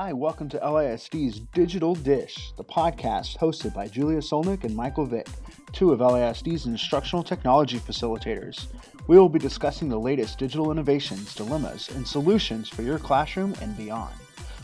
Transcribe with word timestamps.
Hi, 0.00 0.12
welcome 0.12 0.48
to 0.50 0.60
LISD's 0.60 1.40
Digital 1.40 1.92
Dish, 1.92 2.52
the 2.56 2.62
podcast 2.62 3.36
hosted 3.36 3.74
by 3.74 3.88
Julia 3.88 4.20
Solnick 4.20 4.62
and 4.62 4.76
Michael 4.76 5.04
Vick, 5.04 5.26
two 5.72 5.90
of 5.90 5.98
LISD's 5.98 6.66
instructional 6.66 7.24
technology 7.24 7.80
facilitators. 7.80 8.68
We 9.08 9.18
will 9.18 9.28
be 9.28 9.40
discussing 9.40 9.88
the 9.88 9.98
latest 9.98 10.38
digital 10.38 10.70
innovations, 10.70 11.34
dilemmas, 11.34 11.88
and 11.88 12.06
solutions 12.06 12.68
for 12.68 12.82
your 12.82 13.00
classroom 13.00 13.56
and 13.60 13.76
beyond. 13.76 14.14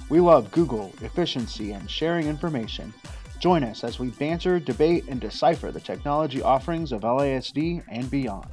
We 0.08 0.20
love 0.20 0.52
Google, 0.52 0.92
efficiency, 1.00 1.72
and 1.72 1.90
sharing 1.90 2.28
information. 2.28 2.94
Join 3.40 3.64
us 3.64 3.82
as 3.82 3.98
we 3.98 4.10
banter, 4.10 4.60
debate, 4.60 5.06
and 5.08 5.20
decipher 5.20 5.72
the 5.72 5.80
technology 5.80 6.42
offerings 6.42 6.92
of 6.92 7.00
LASD 7.00 7.82
and 7.88 8.08
beyond. 8.08 8.46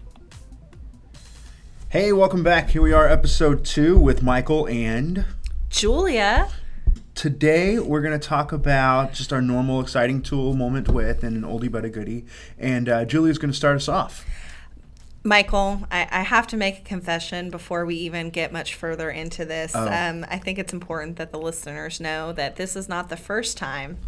Hey, 1.90 2.12
welcome 2.12 2.42
back. 2.42 2.72
Here 2.72 2.82
we 2.82 2.92
are, 2.92 3.08
episode 3.08 3.66
two 3.66 4.00
with 4.00 4.24
Michael 4.24 4.68
and 4.68 5.26
Julia. 5.70 6.50
Today, 7.22 7.78
we're 7.78 8.02
going 8.02 8.20
to 8.20 8.28
talk 8.28 8.52
about 8.52 9.14
just 9.14 9.32
our 9.32 9.44
normal 9.44 9.80
exciting 9.80 10.24
tool 10.24 10.56
moment 10.56 10.90
with 10.90 11.24
and 11.24 11.38
an 11.38 11.44
oldie 11.44 11.72
but 11.72 11.86
a 11.86 11.90
goodie. 11.90 12.26
And 12.58 12.90
uh, 12.90 13.06
Julia's 13.06 13.38
going 13.38 13.52
to 13.52 13.56
start 13.56 13.76
us 13.76 13.88
off. 13.88 14.26
Michael, 15.24 15.84
I, 15.92 16.08
I, 16.10 16.24
have 16.24 16.48
to 16.48 16.58
make 16.58 16.80
a 16.80 16.82
confession 16.82 17.52
before 17.52 17.86
we 17.86 17.94
even 17.94 18.32
get 18.32 18.52
much 18.52 18.74
further 18.74 19.12
into 19.12 19.46
this. 19.46 19.74
Oh. 19.76 19.88
Um, 19.88 20.26
I 20.32 20.40
think 20.40 20.58
it's 20.58 20.74
important 20.74 21.18
that 21.18 21.32
the 21.32 21.38
listeners 21.38 22.00
know 22.00 22.34
that 22.34 22.56
this 22.56 22.76
is 22.76 22.90
not 22.90 23.10
the 23.10 23.18
first 23.18 23.56
time. 23.56 24.00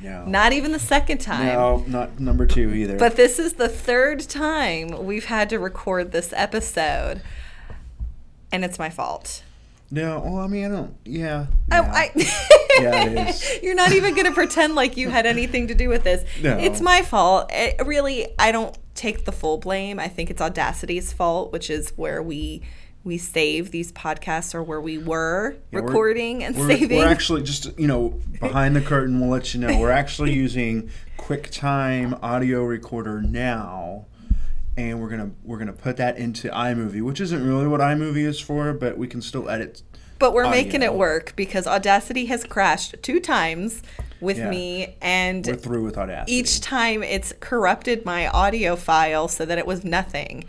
No. 0.00 0.24
Not 0.24 0.52
even 0.52 0.70
the 0.70 0.78
second 0.78 1.18
time. 1.18 1.46
No, 1.46 1.84
not 1.88 2.20
number 2.20 2.46
two 2.46 2.72
either. 2.72 2.96
But 2.96 3.16
this 3.16 3.40
is 3.40 3.54
the 3.54 3.68
third 3.68 4.20
time 4.20 5.04
we've 5.04 5.24
had 5.24 5.50
to 5.50 5.58
record 5.58 6.12
this 6.12 6.32
episode. 6.36 7.22
And 8.52 8.64
it's 8.64 8.78
my 8.78 8.88
fault. 8.88 9.42
No, 9.92 10.20
well, 10.20 10.38
I 10.38 10.46
mean, 10.46 10.64
I 10.64 10.68
don't. 10.68 10.96
Yeah. 11.04 11.46
Oh, 11.70 11.82
yeah. 11.82 11.92
I. 11.92 12.10
yeah, 12.80 13.04
it 13.04 13.28
is. 13.28 13.62
You're 13.62 13.74
not 13.74 13.92
even 13.92 14.14
gonna 14.14 14.32
pretend 14.32 14.74
like 14.74 14.96
you 14.96 15.10
had 15.10 15.26
anything 15.26 15.68
to 15.68 15.74
do 15.74 15.90
with 15.90 16.02
this. 16.02 16.24
No. 16.42 16.56
It's 16.56 16.80
my 16.80 17.02
fault. 17.02 17.50
It, 17.52 17.76
really, 17.86 18.28
I 18.38 18.52
don't 18.52 18.76
take 18.94 19.26
the 19.26 19.32
full 19.32 19.58
blame. 19.58 20.00
I 20.00 20.08
think 20.08 20.30
it's 20.30 20.40
Audacity's 20.40 21.12
fault, 21.12 21.52
which 21.52 21.68
is 21.68 21.90
where 21.96 22.22
we 22.22 22.62
we 23.04 23.18
save 23.18 23.70
these 23.70 23.92
podcasts 23.92 24.54
or 24.54 24.62
where 24.62 24.80
we 24.80 24.96
were 24.96 25.56
yeah, 25.70 25.80
recording 25.80 26.38
we're, 26.38 26.46
and 26.46 26.56
we're, 26.56 26.68
saving. 26.68 26.96
We're 26.96 27.06
actually 27.08 27.42
just 27.42 27.78
you 27.78 27.86
know 27.86 28.18
behind 28.40 28.74
the 28.74 28.80
curtain. 28.80 29.20
We'll 29.20 29.28
let 29.28 29.52
you 29.52 29.60
know 29.60 29.78
we're 29.78 29.90
actually 29.90 30.32
using 30.34 30.90
QuickTime 31.18 32.18
audio 32.22 32.64
recorder 32.64 33.20
now 33.20 34.06
and 34.76 35.00
we're 35.00 35.08
gonna 35.08 35.30
we're 35.42 35.58
gonna 35.58 35.72
put 35.72 35.96
that 35.98 36.16
into 36.16 36.48
iMovie, 36.48 37.02
which 37.02 37.20
isn't 37.20 37.46
really 37.46 37.66
what 37.66 37.80
iMovie 37.80 38.26
is 38.26 38.40
for, 38.40 38.72
but 38.72 38.96
we 38.96 39.06
can 39.06 39.20
still 39.20 39.48
edit. 39.48 39.82
But 40.18 40.32
we're 40.34 40.44
audio. 40.44 40.62
making 40.62 40.82
it 40.82 40.94
work 40.94 41.34
because 41.34 41.66
Audacity 41.66 42.26
has 42.26 42.44
crashed 42.44 42.94
two 43.02 43.18
times 43.18 43.82
with 44.20 44.38
yeah. 44.38 44.50
me, 44.50 44.96
and 45.02 45.44
we're 45.46 45.56
through 45.56 45.84
with 45.84 45.98
Audacity. 45.98 46.32
Each 46.32 46.60
time 46.60 47.02
it's 47.02 47.34
corrupted 47.40 48.04
my 48.04 48.28
audio 48.28 48.76
file 48.76 49.28
so 49.28 49.44
that 49.44 49.58
it 49.58 49.66
was 49.66 49.84
nothing. 49.84 50.44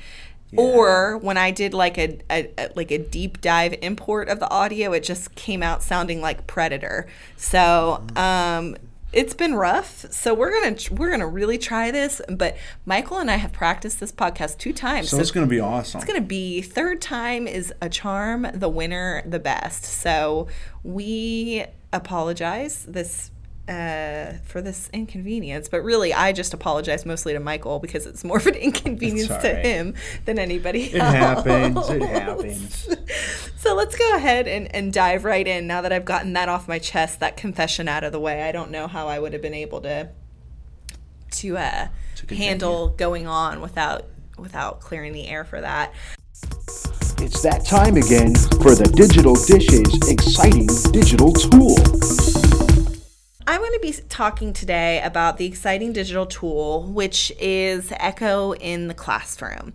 Yeah. 0.52 0.62
Or 0.62 1.18
when 1.18 1.38
I 1.38 1.50
did 1.50 1.74
like 1.74 1.98
a, 1.98 2.20
a, 2.30 2.52
a, 2.60 2.70
like 2.76 2.92
a 2.92 3.00
deep 3.00 3.42
dive 3.42 3.74
import 3.82 4.30
of 4.30 4.40
the 4.40 4.50
audio, 4.52 4.94
it 4.94 5.02
just 5.02 5.34
came 5.34 5.64
out 5.64 5.82
sounding 5.82 6.22
like 6.22 6.46
Predator. 6.46 7.08
So 7.36 8.04
um, 8.16 8.78
it's 9.14 9.34
been 9.34 9.56
rough. 9.56 10.12
So 10.12 10.34
we're 10.34 10.52
gonna 10.52 10.76
we're 10.92 11.12
gonna 11.12 11.28
really 11.28 11.58
try 11.58 11.92
this. 11.92 12.22
But 12.28 12.58
Michael 12.86 13.20
and 13.20 13.30
I 13.30 13.36
have 13.36 13.54
practiced 13.54 14.00
this 14.00 14.12
podcast 14.12 14.58
two 14.58 14.74
times. 14.74 15.10
So, 15.10 15.18
so 15.18 15.22
it's 15.22 15.32
gonna 15.32 15.48
be 15.48 15.60
awesome. 15.60 16.00
It's 16.00 16.08
gonna 16.08 16.22
be 16.22 16.62
third 16.62 17.02
time 17.02 17.48
is 17.48 17.74
a 17.82 17.90
charm. 17.90 18.48
The 18.54 18.70
winner, 18.70 19.24
the 19.26 19.40
best. 19.40 19.86
So 19.86 20.48
we 20.84 21.66
apologize. 21.92 22.86
This 22.86 23.32
uh, 23.68 24.34
for 24.46 24.62
this 24.62 24.90
inconvenience. 24.92 25.70
But 25.70 25.84
really, 25.84 26.14
I 26.14 26.32
just 26.32 26.54
apologize 26.54 27.06
mostly 27.06 27.34
to 27.34 27.40
Michael 27.40 27.80
because 27.80 28.06
it's 28.06 28.24
more 28.24 28.38
of 28.38 28.48
an 28.48 28.56
inconvenience 28.56 29.28
to 29.28 29.34
right. 29.34 29.66
him 29.66 29.96
than 30.26 30.40
anybody 30.40 30.84
it 30.84 30.96
else. 30.96 31.46
It 31.46 31.50
happens. 31.50 31.90
It 31.90 32.02
happens. 32.10 32.90
so 33.58 33.76
let's 33.76 33.98
go 33.98 34.16
ahead 34.16 34.48
and, 34.48 34.74
and 34.76 34.92
dive 34.92 35.24
right 35.26 35.48
in. 35.48 35.68
Now 35.68 35.82
that 35.82 35.94
I've 35.94 36.06
gotten 36.06 36.34
that 36.34 36.50
off 36.50 36.68
my 36.68 36.80
chest, 36.80 37.20
that 37.20 37.38
confession 37.38 37.88
out 37.88 38.04
of 38.04 38.12
the 38.12 38.20
way, 38.20 38.44
I 38.44 38.52
don't 38.52 38.72
know 38.72 38.88
how 38.88 39.08
I 39.08 39.20
would 39.20 39.34
have 39.34 39.42
been 39.42 39.54
able 39.54 39.82
to 39.82 40.10
to, 41.32 41.58
uh, 41.58 41.88
to 42.16 42.36
handle 42.36 42.90
going 42.90 43.26
on 43.26 43.60
without 43.60 44.06
without 44.38 44.80
clearing 44.82 45.14
the 45.14 45.28
air 45.28 45.44
for 45.44 45.62
that. 45.62 45.94
It's 47.20 47.42
that 47.42 47.66
time 47.66 47.96
again 47.96 48.36
for 48.62 48.76
the 48.76 48.92
Digital 48.96 49.36
Dishes 49.36 50.10
exciting 50.10 50.68
digital 50.92 51.32
tool. 51.32 51.78
Be 53.84 53.92
talking 54.08 54.54
today 54.54 55.02
about 55.02 55.36
the 55.36 55.46
exciting 55.46 55.92
digital 55.92 56.26
tool, 56.26 56.84
which 56.84 57.34
is 57.38 57.92
Echo 57.98 58.54
in 58.54 58.88
the 58.88 58.94
classroom. 58.94 59.74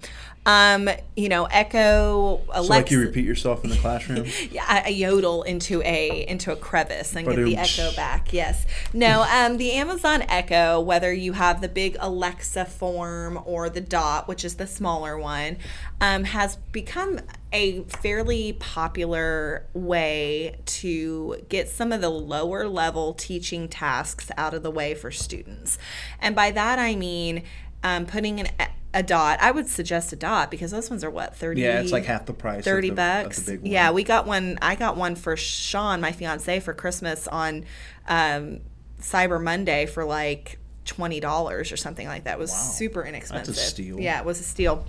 Um, 0.49 0.89
you 1.15 1.29
know, 1.29 1.45
Echo, 1.45 2.41
Alexa. 2.49 2.63
So 2.63 2.69
like 2.71 2.91
you 2.91 3.01
repeat 3.01 3.27
yourself 3.27 3.65
in 3.65 3.71
the 3.71 3.77
classroom. 3.77 4.25
yeah, 4.51 4.65
I, 4.67 4.85
I, 4.87 4.89
yodel 4.89 5.43
into 5.43 5.83
a 5.83 6.25
into 6.27 6.51
a 6.51 6.57
crevice 6.57 7.15
and 7.15 7.29
get 7.29 7.37
the 7.37 7.55
echo 7.55 7.95
back. 7.95 8.33
Yes. 8.33 8.67
No. 8.95 9.27
Um, 9.39 9.59
the 9.59 9.73
Amazon 9.73 10.23
Echo, 10.23 10.81
whether 10.81 11.13
you 11.13 11.35
have 11.35 11.61
the 11.61 11.69
big 11.69 11.97
Alexa 12.01 12.65
form 12.65 13.39
or 13.45 13.69
the 13.69 13.81
Dot, 13.81 14.27
which 14.27 14.45
is 14.45 14.55
the 14.55 14.67
smaller 14.67 15.19
one, 15.19 15.59
um, 16.01 16.25
has 16.25 16.57
become 16.73 17.21
a 17.53 17.83
fairly 17.85 18.55
popular 18.55 19.67
way 19.75 20.57
to 20.65 21.37
get 21.49 21.69
some 21.69 21.93
of 21.93 22.01
the 22.01 22.09
lower 22.09 22.67
level 22.67 23.13
teaching 23.13 23.69
tasks 23.69 24.31
out 24.37 24.55
of 24.55 24.63
the 24.63 24.71
way 24.71 24.95
for 24.95 25.11
students. 25.11 25.79
And 26.21 26.35
by 26.35 26.51
that 26.53 26.79
I 26.79 26.97
mean 26.97 27.43
um, 27.83 28.07
putting 28.07 28.41
an 28.41 28.49
a 28.95 29.03
dot. 29.03 29.39
I 29.41 29.51
would 29.51 29.69
suggest 29.69 30.13
a 30.13 30.17
dot 30.17 30.51
because 30.51 30.71
those 30.71 30.89
ones 30.89 31.05
are 31.05 31.11
what 31.11 31.37
thirty. 31.37 31.63
Yeah, 31.63 31.81
it's 31.81 31.93
like 31.93 32.05
half 32.05 32.27
the 32.27 32.33
price. 32.33 32.65
Thirty 32.65 32.91
the, 32.91 32.97
bucks. 32.97 33.51
Yeah, 33.63 33.91
we 33.91 34.03
got 34.03 34.27
one. 34.27 34.59
I 34.63 34.75
got 34.75 34.97
one 34.97 35.15
for 35.15 35.37
Sean, 35.37 36.01
my 36.01 36.13
fiance, 36.13 36.61
for 36.61 36.73
Christmas 36.73 37.29
on 37.29 37.65
um, 38.09 38.61
Cyber 39.01 39.43
Monday 39.43 39.87
for 39.87 40.05
like 40.05 40.59
twenty 40.85 41.21
dollars 41.21 41.71
or 41.71 41.77
something 41.77 42.07
like 42.07 42.25
that. 42.25 42.35
It 42.35 42.39
was 42.39 42.51
wow. 42.51 42.57
super 42.57 43.05
inexpensive. 43.05 43.55
That's 43.55 43.67
a 43.67 43.71
steal. 43.71 44.01
Yeah, 44.01 44.21
it 44.21 44.25
was 44.25 44.41
a 44.41 44.45
steal. 44.45 44.87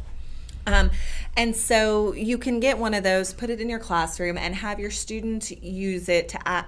Um, 0.65 0.91
and 1.35 1.55
so 1.55 2.13
you 2.13 2.37
can 2.37 2.59
get 2.59 2.77
one 2.77 2.93
of 2.93 3.03
those, 3.03 3.33
put 3.33 3.49
it 3.49 3.59
in 3.59 3.69
your 3.69 3.79
classroom, 3.79 4.37
and 4.37 4.55
have 4.55 4.79
your 4.79 4.91
student 4.91 5.49
use 5.63 6.09
it 6.09 6.29
to 6.29 6.39
a- 6.45 6.65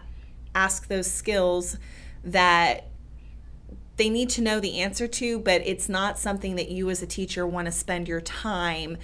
ask 0.56 0.88
those 0.88 1.10
skills 1.10 1.78
that 2.24 2.88
they 4.02 4.10
need 4.10 4.32
to 4.32 4.42
know 4.42 4.60
the 4.60 4.80
answer 4.80 5.08
to, 5.08 5.38
but 5.38 5.62
it's 5.64 5.88
not 5.88 6.18
something 6.18 6.56
that 6.56 6.70
you 6.70 6.90
as 6.90 7.04
a 7.04 7.06
teacher 7.06 7.46
want 7.46 7.68
to 7.68 7.72
spend 7.72 8.08
your 8.08 8.20
time 8.20 8.98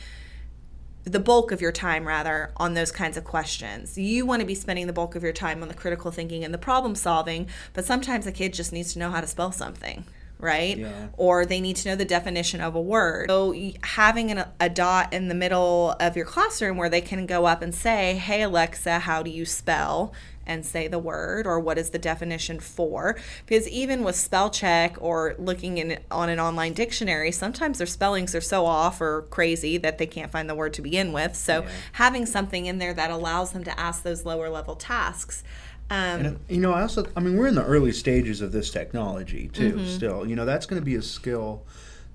the 1.03 1.19
bulk 1.19 1.52
of 1.52 1.62
your 1.62 1.72
time 1.72 2.08
rather 2.08 2.52
on 2.58 2.74
those 2.74 2.91
kinds 2.91 3.16
of 3.16 3.24
questions. 3.24 3.96
You 3.96 4.25
want 4.25 4.40
to 4.40 4.46
be 4.46 4.56
spending 4.56 4.88
the 4.88 4.94
bulk 4.94 5.16
of 5.16 5.22
your 5.22 5.34
time 5.34 5.62
on 5.62 5.68
the 5.68 5.75
critical 5.75 6.09
thinking 6.09 6.44
and 6.44 6.52
the 6.52 6.57
problem 6.57 6.96
solving, 6.96 7.47
but 7.74 7.86
sometimes 7.86 8.25
a 8.25 8.31
kid 8.31 8.56
just 8.56 8.74
needs 8.74 8.91
to 8.94 9.00
know 9.00 9.12
how 9.12 9.22
to 9.22 9.28
spell 9.28 9.52
something, 9.52 10.03
right? 10.40 10.80
Yeah. 10.80 11.09
Or 11.16 11.46
they 11.46 11.62
need 11.62 11.75
to 11.75 11.90
know 11.90 11.96
the 11.96 12.03
definition 12.03 12.59
of 12.59 12.74
a 12.74 12.81
word. 12.81 13.30
So 13.30 13.53
having 13.84 14.31
an, 14.31 14.46
a 14.59 14.68
dot 14.68 15.13
in 15.13 15.28
the 15.28 15.36
middle 15.36 15.96
of 16.00 16.18
your 16.18 16.25
classroom 16.25 16.75
where 16.75 16.90
they 16.90 17.02
can 17.02 17.28
go 17.28 17.46
up 17.46 17.62
and 17.62 17.74
say, 17.74 18.16
"Hey 18.16 18.41
Alexa, 18.41 19.00
how 19.00 19.22
do 19.22 19.30
you 19.30 19.46
spell?" 19.46 20.12
And 20.47 20.66
say 20.66 20.88
the 20.88 20.97
word 20.97 21.46
or 21.46 21.59
what 21.59 21.78
is 21.78 21.91
the 21.91 22.00
definition 22.00 22.59
for 22.59 23.16
because 23.46 23.68
even 23.68 24.03
with 24.03 24.16
spell 24.16 24.50
check 24.50 24.96
or 25.00 25.35
looking 25.38 25.78
in 25.78 26.00
on 26.09 26.30
an 26.30 26.40
online 26.40 26.74
dictionary 26.74 27.31
sometimes 27.31 27.78
their 27.78 27.88
spellings 27.88 28.34
are 28.34 28.41
so 28.41 28.66
off 28.66 29.00
or 29.00 29.24
crazy 29.30 29.78
that 29.78 29.97
they 29.97 30.07
can't 30.07 30.31
find 30.31 30.50
the 30.50 30.56
word 30.56 30.74
to 30.74 30.81
begin 30.81 31.13
with 31.13 31.36
so 31.36 31.62
yeah. 31.62 31.69
having 31.94 32.25
something 32.25 32.66
in 32.66 32.80
there 32.80 32.94
that 32.94 33.12
allows 33.12 33.52
them 33.52 33.63
to 33.63 33.80
ask 33.80 34.03
those 34.03 34.25
lower 34.25 34.50
level 34.50 34.75
tasks 34.75 35.44
um, 35.89 36.25
and, 36.25 36.39
you 36.50 36.60
know, 36.60 36.74
I 36.74 36.81
also, 36.81 37.06
I 37.16 37.21
mean, 37.21 37.38
we're 37.38 37.48
in 37.48 37.56
the 37.56 37.63
early 37.63 37.94
stages 37.94 38.42
of 38.42 38.51
this 38.51 38.71
technology 38.71 39.48
too. 39.48 39.75
Mm-hmm. 39.75 39.88
Still, 39.88 40.27
you 40.27 40.36
know, 40.36 40.44
that's 40.44 40.66
going 40.66 40.81
to 40.81 40.86
be 40.86 40.95
a 40.95 41.01
skill 41.01 41.63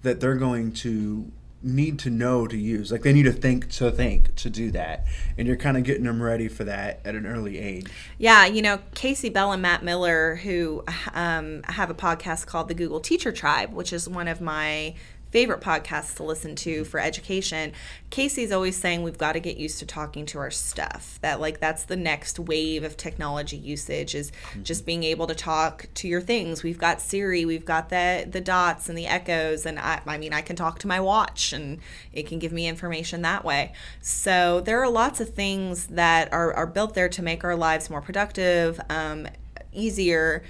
that 0.02 0.20
they're 0.20 0.34
going 0.34 0.72
to 0.72 1.30
need 1.62 1.98
to 2.00 2.10
know 2.10 2.46
to 2.46 2.56
use. 2.56 2.90
Like 2.90 3.02
they 3.02 3.12
need 3.12 3.24
to 3.24 3.32
think 3.32 3.70
to 3.72 3.90
think 3.90 4.34
to 4.36 4.50
do 4.50 4.70
that. 4.72 5.04
And 5.38 5.46
you're 5.46 5.56
kind 5.56 5.76
of 5.76 5.84
getting 5.84 6.04
them 6.04 6.22
ready 6.22 6.48
for 6.48 6.64
that 6.64 7.00
at 7.04 7.14
an 7.14 7.26
early 7.26 7.58
age. 7.58 7.86
Yeah, 8.18 8.46
you 8.46 8.62
know, 8.62 8.78
Kasey 8.94 9.32
Bell 9.32 9.52
and 9.52 9.62
Matt 9.62 9.82
Miller, 9.82 10.36
who 10.36 10.84
um, 11.14 11.62
have 11.64 11.90
a 11.90 11.94
podcast 11.94 12.46
called 12.46 12.68
the 12.68 12.74
Google 12.74 13.00
Teacher 13.00 13.32
Tribe, 13.32 13.72
which 13.72 13.92
is 13.92 14.08
one 14.08 14.28
of 14.28 14.40
my 14.40 14.94
favorite 15.32 15.62
podcasts 15.62 16.14
to 16.16 16.22
listen 16.22 16.54
to 16.54 16.84
for 16.84 17.00
education. 17.00 17.72
Kasey's 18.10 18.52
always 18.52 18.76
saying 18.76 19.02
we've 19.02 19.18
got 19.18 19.32
to 19.32 19.40
get 19.40 19.56
used 19.56 19.78
to 19.78 19.86
talking 19.86 20.26
to 20.26 20.38
our 20.38 20.50
stuff. 20.50 21.18
That 21.22 21.40
like 21.40 21.58
that's 21.58 21.84
the 21.84 21.96
next 21.96 22.38
wave 22.38 22.84
of 22.84 22.96
technology 22.96 23.56
usage 23.56 24.14
is 24.14 24.30
mm-hmm. 24.30 24.62
just 24.62 24.84
being 24.84 25.02
able 25.02 25.26
to 25.26 25.34
talk 25.34 25.86
to 25.94 26.06
your 26.06 26.20
things. 26.20 26.62
We've 26.62 26.78
got 26.78 27.00
Siri, 27.00 27.44
we've 27.44 27.64
got 27.64 27.88
the 27.88 28.28
the 28.30 28.40
dots 28.40 28.88
and 28.88 28.96
the 28.96 29.06
echoes, 29.06 29.64
and 29.64 29.78
I, 29.78 30.02
I 30.06 30.18
mean 30.18 30.34
I 30.34 30.42
can 30.42 30.54
talk 30.54 30.78
to 30.80 30.86
my 30.86 31.00
watch 31.00 31.52
and 31.52 31.78
it 32.12 32.26
can 32.26 32.38
give 32.38 32.52
me 32.52 32.68
information 32.68 33.22
that 33.22 33.44
way. 33.44 33.72
So 34.00 34.60
there 34.60 34.82
are 34.82 34.90
lots 34.90 35.20
of 35.20 35.30
things 35.30 35.86
that 35.88 36.30
are, 36.32 36.52
are 36.52 36.66
built 36.66 36.94
there 36.94 37.08
to 37.08 37.22
make 37.22 37.42
our 37.42 37.56
lives 37.56 37.88
more 37.88 38.02
productive, 38.02 38.78
um, 38.90 39.26
easier 39.72 40.44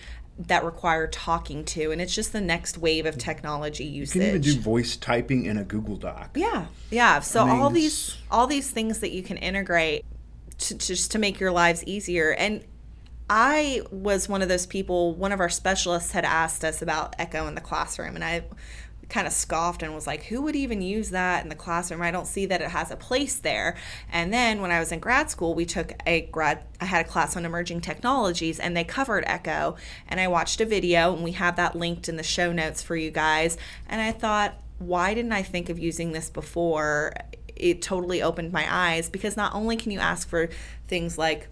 that 0.49 0.65
require 0.65 1.07
talking 1.07 1.65
to 1.65 1.91
and 1.91 2.01
it's 2.01 2.15
just 2.15 2.33
the 2.33 2.41
next 2.41 2.79
wave 2.79 3.07
of 3.07 3.19
technology 3.19 3.85
usage. 3.85 4.17
You 4.17 4.21
can 4.21 4.29
even 4.31 4.43
do 4.43 4.61
voice 4.61 4.97
typing 4.97 5.47
in 5.47 5.59
a 5.59 5.65
Google 5.65 5.97
Doc. 5.97 6.31
Yeah. 6.35 6.67
Yeah. 6.91 7.21
So 7.21 7.43
I 7.43 7.53
mean, 7.53 7.61
all 7.61 7.71
these 7.71 8.17
all 8.31 8.47
these 8.47 8.71
things 8.71 9.01
that 9.01 9.13
you 9.13 9.23
can 9.23 9.37
integrate 9.37 10.05
to, 10.59 10.75
just 10.75 11.11
to 11.13 11.19
make 11.19 11.41
your 11.41 11.53
lives 11.53 11.85
easier 11.85 12.31
and 12.33 12.65
I 13.31 13.83
was 13.91 14.29
one 14.29 14.43
of 14.43 14.49
those 14.49 14.67
people 14.67 15.15
one 15.15 15.33
of 15.33 15.41
our 15.41 15.49
specialists 15.49 16.13
had 16.13 16.25
asked 16.25 16.65
us 16.65 16.83
about 16.83 17.15
echo 17.19 17.47
in 17.47 17.55
the 17.55 17.61
classroom 17.61 18.15
and 18.15 18.25
I 18.25 18.45
kind 19.13 19.27
of 19.27 19.33
scoffed 19.33 19.83
and 19.83 19.95
was 19.95 20.07
like, 20.07 20.25
who 20.25 20.41
would 20.41 20.57
even 20.57 20.81
use 20.81 21.11
that 21.11 21.43
in 21.43 21.51
the 21.51 21.55
classroom? 21.55 22.01
I 22.01 22.11
don't 22.11 22.27
see 22.27 22.47
that 22.47 22.63
it 22.63 22.71
has 22.71 22.91
a 22.91 22.97
place 22.97 23.37
there. 23.37 23.77
And 24.11 24.33
then 24.33 24.63
when 24.63 24.71
I 24.71 24.81
was 24.81 24.91
in 24.91 25.01
grad 25.01 25.31
school, 25.31 25.55
we 25.55 25.67
took 25.67 25.93
a 26.07 26.23
grad, 26.33 26.65
I 26.81 26.87
had 26.87 27.05
a 27.05 27.09
class 27.09 27.37
on 27.37 27.45
emerging 27.45 27.83
technologies 27.83 28.59
and 28.59 28.75
they 28.75 28.85
covered 28.85 29.25
Echo. 29.27 29.77
And 30.09 30.19
I 30.19 30.29
watched 30.29 30.63
a 30.63 30.65
video 30.65 31.13
and 31.13 31.23
we 31.23 31.33
have 31.33 31.57
that 31.57 31.77
linked 31.77 32.09
in 32.09 32.17
the 32.17 32.23
show 32.23 32.53
notes 32.53 32.83
for 32.83 32.97
you 32.97 33.11
guys. 33.11 33.59
And 33.87 34.01
I 34.01 34.13
thought, 34.13 34.55
why 34.79 35.13
didn't 35.13 35.33
I 35.33 35.43
think 35.43 35.69
of 35.69 35.79
using 35.79 36.13
this 36.13 36.31
before? 36.31 37.13
It 37.55 37.83
totally 37.83 38.23
opened 38.23 38.51
my 38.51 38.67
eyes 38.69 39.11
because 39.11 39.37
not 39.37 39.55
only 39.55 39.77
can 39.77 39.93
you 39.93 40.01
ask 40.01 40.27
for 40.27 40.49
things 40.89 41.19
like 41.19 41.49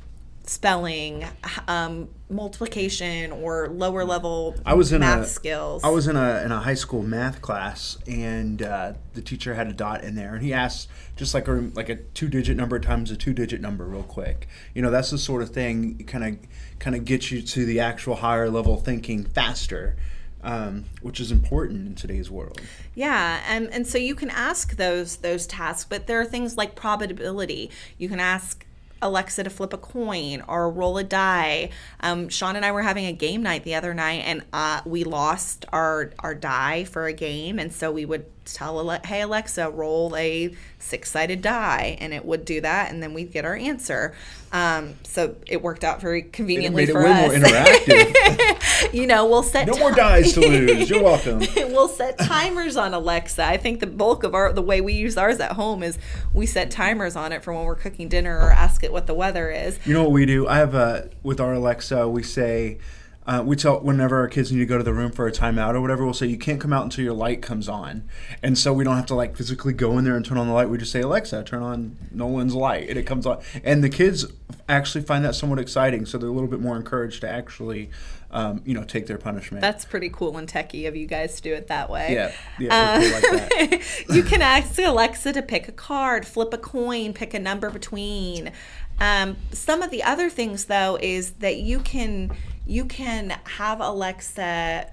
spelling, 0.51 1.25
um, 1.69 2.09
multiplication, 2.29 3.31
or 3.31 3.69
lower 3.69 4.05
level 4.05 4.57
I 4.67 4.75
was 4.75 4.93
in 4.93 4.99
math 5.01 5.23
a, 5.23 5.27
skills. 5.27 5.85
I 5.85 5.91
was 5.91 6.09
in 6.09 6.17
a 6.17 6.43
in 6.45 6.51
a 6.51 6.59
high 6.59 6.75
school 6.75 7.03
math 7.03 7.41
class, 7.41 7.97
and 8.09 8.61
uh, 8.61 8.95
the 9.15 9.23
teacher 9.23 9.55
had 9.55 9.69
a 9.69 9.73
dot 9.73 10.03
in 10.03 10.17
there, 10.17 10.35
and 10.35 10.43
he 10.43 10.53
asked 10.53 10.89
just 11.15 11.35
like 11.35 11.47
a 11.47 11.71
like 11.75 11.89
a 11.89 11.97
two 11.97 12.29
digit 12.29 12.57
number 12.57 12.81
times 12.81 13.13
a 13.13 13.17
two 13.17 13.33
digit 13.33 13.61
number, 13.61 13.85
real 13.87 14.03
quick. 14.03 14.49
You 14.75 14.83
know, 14.83 14.91
that's 14.91 15.11
the 15.11 15.19
sort 15.19 15.43
of 15.43 15.51
thing 15.51 16.05
kind 16.07 16.25
of 16.25 16.39
kind 16.81 16.97
of 16.97 17.05
gets 17.05 17.31
you 17.31 17.43
to 17.43 17.65
the 17.65 17.79
actual 17.79 18.17
higher 18.17 18.51
level 18.51 18.77
thinking 18.77 19.25
faster. 19.25 19.97
Um, 20.43 20.87
which 21.03 21.21
is 21.21 21.31
important 21.31 21.87
in 21.87 21.95
today's 21.95 22.31
world. 22.31 22.63
Yeah, 22.95 23.43
and 23.47 23.69
and 23.69 23.87
so 23.87 23.99
you 23.99 24.15
can 24.15 24.31
ask 24.31 24.77
those 24.77 25.17
those 25.17 25.47
tasks, 25.47 25.85
but 25.87 26.07
there 26.07 26.19
are 26.19 26.25
things 26.25 26.57
like 26.57 26.75
probability. 26.75 27.71
You 27.99 28.09
can 28.09 28.21
ask 28.21 28.65
Alexa 29.03 29.45
to 29.45 29.51
flip 29.51 29.73
a 29.73 29.79
coin 29.79 30.43
or 30.47 30.71
roll 30.71 30.99
a 30.99 31.05
die. 31.05 31.71
Um, 32.01 32.29
Sean 32.29 32.57
and 32.57 32.65
I 32.65 32.73
were 32.73 32.83
having 32.83 33.07
a 33.07 33.13
game 33.13 33.43
night 33.43 33.65
the 33.65 33.75
other 33.75 33.95
night, 33.95 34.23
and 34.25 34.43
uh, 34.53 34.81
we 34.85 35.05
lost 35.05 35.65
our 35.73 36.13
our 36.19 36.35
die 36.35 36.85
for 36.85 37.07
a 37.07 37.13
game, 37.13 37.59
and 37.59 37.73
so 37.73 37.91
we 37.91 38.05
would 38.05 38.27
tell 38.45 38.89
hey 39.05 39.21
alexa 39.21 39.71
roll 39.71 40.15
a 40.17 40.55
six-sided 40.79 41.43
die 41.43 41.97
and 42.01 42.13
it 42.13 42.25
would 42.25 42.45
do 42.45 42.61
that 42.61 42.91
and 42.91 43.03
then 43.03 43.15
we'd 43.15 43.33
get 43.33 43.45
our 43.45 43.55
answer. 43.55 44.15
Um, 44.53 44.95
so 45.05 45.37
it 45.47 45.63
worked 45.63 45.85
out 45.85 46.01
very 46.01 46.23
conveniently 46.23 46.85
it 46.85 46.91
for 46.91 47.07
us 47.07 47.29
more 47.29 47.37
interactive. 47.37 48.93
You 48.93 49.07
know 49.07 49.27
we'll 49.27 49.43
set 49.43 49.67
no 49.67 49.79
more 49.79 49.93
dies 49.93 50.33
to 50.33 50.41
lose. 50.41 50.91
You're 50.91 51.03
welcome. 51.03 51.43
We'll 51.57 51.89
set 51.89 52.19
timers 52.19 52.77
on 52.77 52.95
alexa. 52.95 53.45
I 53.45 53.57
think 53.57 53.81
the 53.81 53.87
bulk 53.87 54.25
of 54.25 54.35
our 54.35 54.53
the 54.53 54.63
way 54.63 54.81
we 54.81 54.95
use 54.95 55.17
ours 55.17 55.39
at 55.39 55.53
home 55.53 55.83
is 55.83 55.99
we 56.35 56.47
set 56.47 56.71
timers 56.71 57.15
on 57.17 57.33
it 57.33 57.43
for 57.43 57.55
when 57.55 57.65
we're 57.65 57.77
cooking 57.77 58.09
dinner 58.09 58.39
or 58.39 58.51
ask 58.51 58.83
it 58.83 58.93
what 58.93 59.07
the 59.07 59.15
weather 59.15 59.51
is. 59.51 59.79
You 59.85 59.95
know 59.95 60.03
what 60.03 60.13
we 60.13 60.27
do? 60.27 60.49
I 60.49 60.57
have 60.57 60.75
a 60.75 61.11
with 61.23 61.41
our 61.41 61.55
alexa 61.55 62.09
we 62.09 62.23
say 62.23 62.79
uh, 63.27 63.43
we 63.45 63.55
tell 63.55 63.81
whenever 63.81 64.19
our 64.19 64.29
kids 64.29 64.51
need 64.51 64.59
to 64.59 64.67
go 64.67 64.79
to 64.79 64.83
the 64.83 64.95
room 64.95 65.13
for 65.13 65.27
a 65.27 65.33
timeout 65.33 65.75
or 65.75 65.81
whatever, 65.81 66.05
we'll 66.05 66.15
say 66.15 66.27
you 66.27 66.39
can't 66.39 66.61
come 66.61 66.73
out 66.73 66.85
until 66.85 67.05
your 67.05 67.13
light 67.13 67.43
comes 67.43 67.69
on, 67.69 68.05
and 68.43 68.57
so 68.57 68.73
we 68.73 68.83
don't 68.83 68.97
have 68.97 69.07
to 69.07 69.15
like 69.15 69.37
physically 69.37 69.75
go 69.75 69.99
in 69.99 70.05
there 70.05 70.17
and 70.17 70.25
turn 70.25 70.39
on 70.39 70.47
the 70.47 70.55
light. 70.55 70.71
We 70.71 70.79
just 70.79 70.91
say 70.91 71.03
Alexa, 71.03 71.45
turn 71.45 71.63
on 71.63 71.97
Nolan's 72.11 72.55
light, 72.55 72.89
and 72.89 72.99
it 72.99 73.05
comes 73.05 73.27
on. 73.27 73.43
And 73.63 73.85
the 73.85 73.91
kids 73.91 74.27
actually 74.69 75.05
find 75.05 75.25
that 75.25 75.35
somewhat 75.35 75.59
exciting, 75.59 76.07
so 76.07 76.17
they're 76.17 76.31
a 76.31 76.33
little 76.33 76.49
bit 76.49 76.61
more 76.61 76.77
encouraged 76.77 77.21
to 77.21 77.29
actually, 77.29 77.91
um, 78.31 78.63
you 78.65 78.73
know, 78.73 78.85
take 78.85 79.07
their 79.07 79.19
punishment. 79.19 79.61
That's 79.61 79.85
pretty 79.85 80.09
cool 80.09 80.39
and 80.39 80.49
techie 80.49 80.89
of 80.89 80.97
you 80.97 81.07
guys 81.07 81.37
to 81.37 81.43
do 81.43 81.53
it 81.53 81.69
that 81.69 81.91
way. 81.91 82.15
Yeah, 82.15 82.33
yeah, 82.59 82.75
uh, 82.75 83.21
cool 83.21 83.39
like 83.39 84.09
you 84.09 84.23
can 84.23 84.41
ask 84.41 84.79
Alexa 84.79 85.35
to 85.35 85.43
pick 85.43 85.69
a 85.69 85.73
card, 85.73 86.27
flip 86.27 86.55
a 86.55 86.59
coin, 86.59 87.13
pick 87.13 87.35
a 87.35 87.39
number 87.39 87.69
between. 87.69 88.51
Um, 88.99 89.37
some 89.53 89.83
of 89.83 89.91
the 89.91 90.03
other 90.03 90.29
things, 90.29 90.67
though, 90.67 90.99
is 91.01 91.33
that 91.33 91.57
you 91.57 91.81
can 91.81 92.31
you 92.67 92.85
can 92.85 93.39
have 93.45 93.81
Alexa 93.81 94.91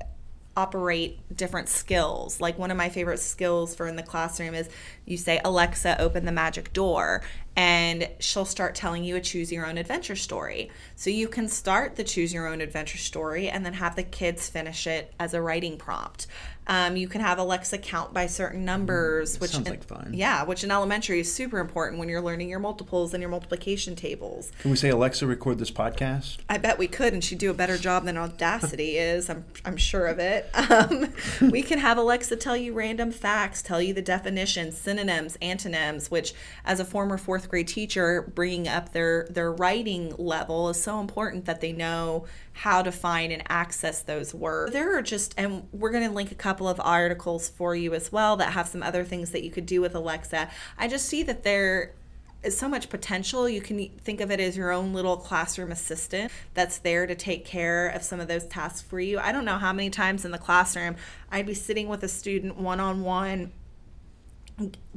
operate 0.57 1.19
different 1.37 1.69
skills. 1.69 2.41
Like 2.41 2.57
one 2.57 2.71
of 2.71 2.77
my 2.77 2.89
favorite 2.89 3.19
skills 3.19 3.75
for 3.75 3.87
in 3.87 3.95
the 3.95 4.03
classroom 4.03 4.55
is 4.55 4.67
you 5.05 5.15
say, 5.15 5.39
Alexa, 5.45 6.01
open 6.01 6.25
the 6.25 6.31
magic 6.31 6.73
door, 6.73 7.21
and 7.55 8.09
she'll 8.19 8.43
start 8.43 8.73
telling 8.73 9.03
you 9.03 9.15
a 9.15 9.21
choose 9.21 9.51
your 9.51 9.67
own 9.67 9.77
adventure 9.77 10.15
story. 10.15 10.71
So 10.95 11.11
you 11.11 11.27
can 11.27 11.47
start 11.47 11.95
the 11.95 12.03
choose 12.03 12.33
your 12.33 12.47
own 12.47 12.59
adventure 12.59 12.97
story 12.97 13.49
and 13.49 13.63
then 13.63 13.73
have 13.73 13.95
the 13.95 14.03
kids 14.03 14.49
finish 14.49 14.87
it 14.87 15.13
as 15.19 15.35
a 15.35 15.41
writing 15.41 15.77
prompt. 15.77 16.25
Um, 16.67 16.97
you 16.97 17.07
can 17.07 17.21
have 17.21 17.39
Alexa 17.39 17.77
count 17.79 18.13
by 18.13 18.27
certain 18.27 18.65
numbers, 18.65 19.39
which 19.39 19.51
sounds 19.51 19.69
like 19.69 19.83
fun. 19.83 20.11
Yeah, 20.13 20.43
which 20.43 20.63
in 20.63 20.71
elementary 20.71 21.21
is 21.21 21.33
super 21.33 21.59
important 21.59 21.99
when 21.99 22.09
you're 22.09 22.21
learning 22.21 22.49
your 22.49 22.59
multiples 22.59 23.13
and 23.13 23.21
your 23.21 23.29
multiplication 23.29 23.95
tables. 23.95 24.51
Can 24.59 24.71
we 24.71 24.77
say 24.77 24.89
Alexa 24.89 25.25
record 25.25 25.59
this 25.59 25.71
podcast? 25.71 26.37
I 26.49 26.57
bet 26.57 26.77
we 26.77 26.87
could, 26.87 27.13
and 27.13 27.23
she'd 27.23 27.39
do 27.39 27.49
a 27.49 27.53
better 27.53 27.77
job 27.77 28.03
than 28.05 28.17
Audacity 28.17 28.97
is. 28.97 29.29
I'm 29.29 29.45
I'm 29.65 29.77
sure 29.77 30.07
of 30.07 30.19
it. 30.19 30.49
Um, 30.69 31.13
we 31.41 31.61
can 31.61 31.79
have 31.79 31.97
Alexa 31.97 32.35
tell 32.35 32.57
you 32.57 32.73
random 32.73 33.11
facts, 33.11 33.61
tell 33.61 33.81
you 33.81 33.93
the 33.93 34.01
definitions, 34.01 34.77
synonyms, 34.77 35.37
antonyms. 35.41 36.11
Which, 36.11 36.33
as 36.65 36.79
a 36.79 36.85
former 36.85 37.17
fourth 37.17 37.49
grade 37.49 37.67
teacher, 37.67 38.29
bringing 38.35 38.67
up 38.67 38.91
their 38.91 39.27
their 39.29 39.51
writing 39.51 40.13
level 40.17 40.69
is 40.69 40.81
so 40.81 40.99
important 40.99 41.45
that 41.45 41.61
they 41.61 41.71
know 41.71 42.25
how 42.57 42.81
to 42.81 42.91
find 42.91 43.31
and 43.31 43.43
access 43.49 44.01
those 44.01 44.33
words. 44.33 44.73
There 44.73 44.97
are 44.97 45.03
just, 45.03 45.35
and 45.37 45.67
we're 45.71 45.91
going 45.91 46.07
to 46.07 46.13
link 46.13 46.31
a 46.31 46.35
couple 46.35 46.67
of 46.67 46.81
articles 46.83 47.47
for 47.47 47.75
you 47.75 47.93
as 47.93 48.11
well 48.11 48.35
that 48.37 48.53
have 48.53 48.67
some 48.67 48.81
other 48.81 49.03
things 49.03 49.29
that 49.29 49.43
you 49.43 49.51
could 49.51 49.67
do 49.67 49.79
with 49.79 49.93
Alexa. 49.93 50.49
I 50.75 50.87
just 50.87 51.05
see 51.05 51.21
that 51.21 51.43
there 51.43 51.93
is 52.41 52.57
so 52.57 52.67
much 52.67 52.89
potential. 52.89 53.47
You 53.47 53.61
can 53.61 53.89
think 54.03 54.21
of 54.21 54.31
it 54.31 54.39
as 54.39 54.57
your 54.57 54.71
own 54.71 54.91
little 54.91 55.17
classroom 55.17 55.71
assistant 55.71 56.31
that's 56.55 56.79
there 56.79 57.05
to 57.05 57.13
take 57.13 57.45
care 57.45 57.89
of 57.89 58.01
some 58.01 58.19
of 58.19 58.27
those 58.27 58.45
tasks 58.45 58.81
for 58.81 58.99
you. 58.99 59.19
I 59.19 59.31
don't 59.31 59.45
know 59.45 59.59
how 59.59 59.71
many 59.71 59.91
times 59.91 60.25
in 60.25 60.31
the 60.31 60.39
classroom 60.39 60.95
I'd 61.31 61.45
be 61.45 61.53
sitting 61.53 61.87
with 61.87 62.01
a 62.03 62.07
student 62.07 62.57
one 62.57 62.79
on 62.79 63.03
one 63.03 63.51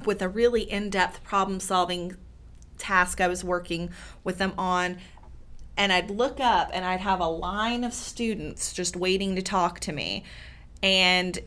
with 0.07 0.23
a 0.23 0.31
really 0.31 0.62
in 0.62 0.89
depth 0.89 1.23
problem 1.23 1.61
solving 1.61 2.17
task 2.79 3.21
I 3.21 3.29
was 3.29 3.45
working 3.45 3.91
with 4.25 4.39
them 4.39 4.55
on 4.57 4.97
and 5.76 5.93
I'd 5.93 6.11
look 6.11 6.40
up 6.40 6.70
and 6.72 6.84
I'd 6.84 7.00
have 7.00 7.20
a 7.20 7.26
line 7.26 7.85
of 7.85 7.95
students 7.95 8.73
just 8.73 8.97
waiting 8.97 9.37
to 9.37 9.42
talk 9.42 9.80
to 9.80 9.92
me. 9.92 10.25
And 10.83 11.38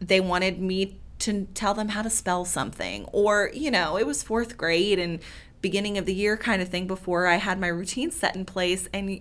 they 0.00 0.20
wanted 0.20 0.60
me 0.60 0.98
to 1.20 1.46
tell 1.54 1.74
them 1.74 1.88
how 1.88 2.02
to 2.02 2.10
spell 2.10 2.44
something. 2.44 3.04
Or, 3.12 3.50
you 3.52 3.70
know, 3.70 3.96
it 3.96 4.06
was 4.06 4.22
fourth 4.22 4.56
grade 4.56 4.98
and 4.98 5.20
beginning 5.60 5.98
of 5.98 6.06
the 6.06 6.14
year 6.14 6.36
kind 6.36 6.62
of 6.62 6.68
thing 6.68 6.86
before 6.86 7.26
I 7.26 7.36
had 7.36 7.60
my 7.60 7.68
routine 7.68 8.10
set 8.10 8.34
in 8.34 8.44
place. 8.44 8.88
And 8.92 9.20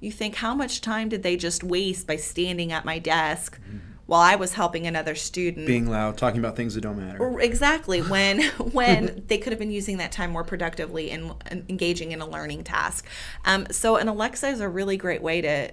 you 0.00 0.10
think, 0.10 0.36
how 0.36 0.54
much 0.54 0.80
time 0.80 1.08
did 1.08 1.22
they 1.22 1.36
just 1.36 1.62
waste 1.62 2.06
by 2.06 2.16
standing 2.16 2.72
at 2.72 2.84
my 2.84 2.98
desk? 2.98 3.60
Mm-hmm 3.60 3.95
while 4.06 4.20
I 4.20 4.36
was 4.36 4.54
helping 4.54 4.86
another 4.86 5.14
student. 5.14 5.66
Being 5.66 5.90
loud, 5.90 6.16
talking 6.16 6.38
about 6.38 6.56
things 6.56 6.74
that 6.74 6.80
don't 6.80 6.98
matter. 6.98 7.40
Exactly. 7.40 8.00
When 8.06 8.42
when 8.72 9.24
they 9.26 9.36
could 9.38 9.52
have 9.52 9.58
been 9.58 9.70
using 9.70 9.96
that 9.96 10.12
time 10.12 10.30
more 10.30 10.44
productively 10.44 11.10
and 11.10 11.34
engaging 11.68 12.12
in 12.12 12.20
a 12.20 12.26
learning 12.26 12.62
task. 12.64 13.06
Um, 13.44 13.66
so 13.70 13.96
an 13.96 14.06
Alexa 14.08 14.48
is 14.48 14.60
a 14.60 14.68
really 14.68 14.96
great 14.96 15.22
way 15.22 15.40
to 15.40 15.72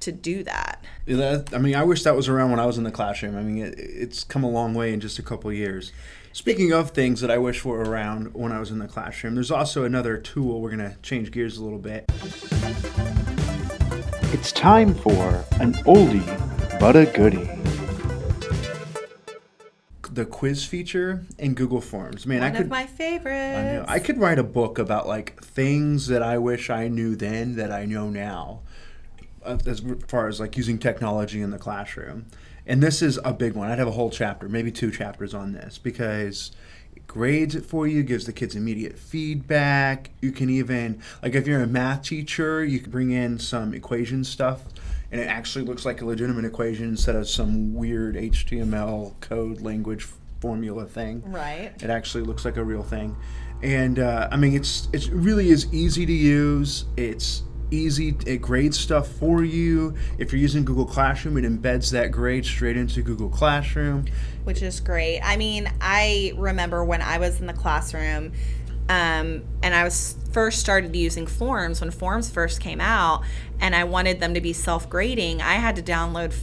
to 0.00 0.12
do 0.12 0.44
that. 0.44 0.84
that. 1.06 1.52
I 1.52 1.58
mean, 1.58 1.74
I 1.74 1.82
wish 1.82 2.04
that 2.04 2.14
was 2.14 2.28
around 2.28 2.50
when 2.50 2.60
I 2.60 2.66
was 2.66 2.78
in 2.78 2.84
the 2.84 2.90
classroom. 2.90 3.36
I 3.36 3.42
mean, 3.42 3.58
it, 3.58 3.74
it's 3.78 4.22
come 4.22 4.44
a 4.44 4.48
long 4.48 4.74
way 4.74 4.92
in 4.92 5.00
just 5.00 5.18
a 5.18 5.22
couple 5.22 5.52
years. 5.52 5.92
Speaking 6.32 6.72
of 6.72 6.90
things 6.90 7.20
that 7.20 7.30
I 7.30 7.38
wish 7.38 7.64
were 7.64 7.82
around 7.82 8.34
when 8.34 8.52
I 8.52 8.60
was 8.60 8.70
in 8.70 8.78
the 8.78 8.88
classroom, 8.88 9.34
there's 9.34 9.50
also 9.50 9.84
another 9.84 10.18
tool. 10.18 10.60
We're 10.60 10.76
going 10.76 10.90
to 10.90 10.96
change 11.02 11.30
gears 11.30 11.56
a 11.56 11.64
little 11.64 11.78
bit. 11.78 12.04
It's 14.32 14.52
time 14.52 14.94
for 14.94 15.44
an 15.58 15.72
oldie 15.84 16.56
but 16.78 16.96
a 16.96 17.06
goodie. 17.06 17.55
The 20.16 20.24
quiz 20.24 20.64
feature 20.64 21.26
in 21.38 21.52
Google 21.52 21.82
Forms, 21.82 22.24
man, 22.24 22.40
One 22.40 22.48
I 22.48 22.50
could. 22.50 22.62
Of 22.62 22.68
my 22.70 22.86
favorites. 22.86 23.58
I, 23.58 23.62
know, 23.64 23.84
I 23.86 23.98
could 23.98 24.16
write 24.16 24.38
a 24.38 24.42
book 24.42 24.78
about 24.78 25.06
like 25.06 25.42
things 25.42 26.06
that 26.06 26.22
I 26.22 26.38
wish 26.38 26.70
I 26.70 26.88
knew 26.88 27.16
then 27.16 27.56
that 27.56 27.70
I 27.70 27.84
know 27.84 28.08
now, 28.08 28.60
uh, 29.44 29.58
as 29.66 29.82
far 30.08 30.26
as 30.28 30.40
like 30.40 30.56
using 30.56 30.78
technology 30.78 31.42
in 31.42 31.50
the 31.50 31.58
classroom. 31.58 32.24
and 32.66 32.82
this 32.82 33.02
is 33.02 33.20
a 33.26 33.34
big 33.34 33.52
one. 33.52 33.70
I'd 33.70 33.78
have 33.78 33.88
a 33.88 33.92
whole 33.92 34.08
chapter, 34.08 34.48
maybe 34.48 34.72
two 34.72 34.90
chapters 34.90 35.34
on 35.34 35.52
this 35.52 35.76
because 35.76 36.50
it 36.94 37.06
grades 37.06 37.54
it 37.54 37.66
for 37.66 37.86
you, 37.86 38.02
gives 38.02 38.24
the 38.24 38.32
kids 38.32 38.56
immediate 38.56 38.98
feedback. 38.98 40.08
You 40.22 40.32
can 40.32 40.48
even, 40.48 41.02
like, 41.22 41.34
if 41.34 41.46
you're 41.46 41.62
a 41.62 41.66
math 41.66 42.04
teacher, 42.04 42.64
you 42.64 42.80
can 42.80 42.90
bring 42.90 43.10
in 43.10 43.38
some 43.38 43.74
equation 43.74 44.24
stuff 44.24 44.62
and 45.12 45.20
it 45.20 45.28
actually 45.28 45.64
looks 45.64 45.84
like 45.84 46.00
a 46.02 46.04
legitimate 46.04 46.44
equation 46.44 46.86
instead 46.88 47.16
of 47.16 47.28
some 47.28 47.74
weird 47.74 48.16
HTML 48.16 49.18
code 49.20 49.60
language 49.60 50.06
formula 50.40 50.84
thing. 50.86 51.22
Right. 51.30 51.72
It 51.80 51.90
actually 51.90 52.24
looks 52.24 52.44
like 52.44 52.56
a 52.56 52.64
real 52.64 52.82
thing, 52.82 53.16
and 53.62 53.98
uh, 53.98 54.28
I 54.30 54.36
mean 54.36 54.54
it's 54.54 54.88
it 54.92 55.08
really 55.12 55.48
is 55.50 55.72
easy 55.72 56.06
to 56.06 56.12
use. 56.12 56.84
It's 56.96 57.42
easy. 57.70 58.16
It 58.26 58.38
grades 58.38 58.78
stuff 58.78 59.08
for 59.08 59.42
you. 59.42 59.94
If 60.18 60.32
you're 60.32 60.40
using 60.40 60.64
Google 60.64 60.86
Classroom, 60.86 61.36
it 61.36 61.44
embeds 61.44 61.90
that 61.92 62.12
grade 62.12 62.44
straight 62.44 62.76
into 62.76 63.02
Google 63.02 63.28
Classroom. 63.28 64.06
which 64.44 64.62
is 64.62 64.78
great. 64.78 65.20
I 65.20 65.36
mean, 65.36 65.68
I 65.80 66.32
remember 66.36 66.84
when 66.84 67.02
I 67.02 67.18
was 67.18 67.40
in 67.40 67.46
the 67.46 67.52
classroom 67.52 68.32
um, 68.88 69.42
and 69.62 69.74
I 69.74 69.84
was 69.84 70.16
first 70.32 70.60
started 70.60 70.94
using 70.94 71.26
forms 71.26 71.80
when 71.80 71.90
forms 71.90 72.30
first 72.30 72.60
came 72.60 72.80
out, 72.80 73.22
and 73.60 73.74
I 73.74 73.84
wanted 73.84 74.20
them 74.20 74.34
to 74.34 74.40
be 74.40 74.52
self 74.52 74.88
grading. 74.88 75.40
I 75.42 75.54
had 75.54 75.76
to 75.76 75.82
download. 75.82 76.34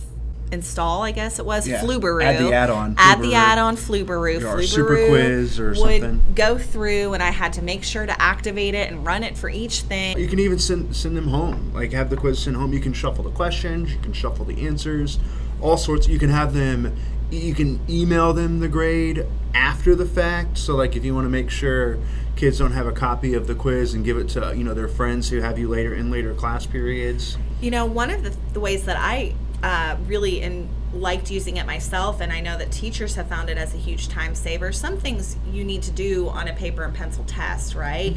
Install, 0.51 1.01
I 1.01 1.12
guess 1.12 1.39
it 1.39 1.45
was 1.47 1.67
Yeah, 1.67 1.81
Flubaroo. 1.81 2.23
add 2.23 2.38
the 2.39 2.53
add-on, 2.53 2.93
Add 3.00 3.21
the 3.23 3.33
add-on 3.33 3.75
Flubaroo. 3.75 4.38
Or 4.43 4.57
Flubaroo 4.57 4.67
Super 4.67 5.07
Quiz 5.07 5.59
or 5.59 5.69
would 5.69 5.77
something. 5.79 6.21
go 6.35 6.59
through, 6.59 7.13
and 7.15 7.23
I 7.23 7.31
had 7.31 7.53
to 7.53 7.63
make 7.63 7.83
sure 7.83 8.05
to 8.05 8.21
activate 8.21 8.75
it 8.75 8.91
and 8.91 9.03
run 9.03 9.23
it 9.23 9.35
for 9.35 9.50
each 9.50 9.81
thing. 9.81 10.19
You 10.19 10.27
can 10.27 10.38
even 10.38 10.59
send 10.59 10.95
send 10.95 11.17
them 11.17 11.27
home. 11.29 11.71
Like 11.73 11.91
have 11.93 12.12
the 12.12 12.17
quiz 12.17 12.38
sent 12.38 12.55
home. 12.55 12.71
You 12.71 12.79
can 12.81 12.93
shuffle 12.93 13.23
the 13.23 13.31
questions. 13.31 13.91
You 13.91 14.00
can 14.00 14.13
shuffle 14.13 14.45
the 14.45 14.67
answers. 14.67 15.17
All 15.59 15.75
sorts. 15.77 16.07
You 16.07 16.19
can 16.19 16.29
have 16.29 16.53
them. 16.53 16.95
You 17.31 17.55
can 17.55 17.79
email 17.89 18.31
them 18.33 18.59
the 18.59 18.67
grade 18.67 19.25
after 19.55 19.95
the 19.95 20.05
fact. 20.05 20.59
So 20.59 20.75
like 20.75 20.95
if 20.95 21.03
you 21.03 21.15
want 21.15 21.25
to 21.25 21.31
make 21.31 21.50
sure 21.50 21.97
kids 22.35 22.59
don't 22.59 22.71
have 22.71 22.87
a 22.87 22.91
copy 22.91 23.33
of 23.33 23.47
the 23.47 23.55
quiz 23.55 23.93
and 23.93 24.03
give 24.03 24.17
it 24.17 24.29
to 24.29 24.53
you 24.55 24.63
know 24.63 24.73
their 24.73 24.87
friends 24.87 25.29
who 25.29 25.41
have 25.41 25.57
you 25.59 25.67
later 25.67 25.93
in 25.93 26.11
later 26.11 26.33
class 26.33 26.65
periods. 26.65 27.37
You 27.61 27.71
know, 27.71 27.85
one 27.85 28.09
of 28.09 28.23
the, 28.23 28.35
the 28.53 28.59
ways 28.59 28.85
that 28.85 28.97
I 28.97 29.35
uh, 29.61 29.95
really 30.07 30.41
in, 30.41 30.67
liked 30.93 31.31
using 31.31 31.57
it 31.57 31.65
myself, 31.65 32.21
and 32.21 32.31
I 32.31 32.41
know 32.41 32.57
that 32.57 32.71
teachers 32.71 33.15
have 33.15 33.27
found 33.27 33.49
it 33.49 33.57
as 33.57 33.73
a 33.73 33.77
huge 33.77 34.09
time 34.09 34.35
saver. 34.35 34.71
Some 34.71 34.97
things 34.97 35.37
you 35.51 35.63
need 35.63 35.81
to 35.83 35.91
do 35.91 36.27
on 36.29 36.47
a 36.47 36.53
paper 36.53 36.83
and 36.83 36.93
pencil 36.93 37.23
test, 37.23 37.73
right? 37.73 38.15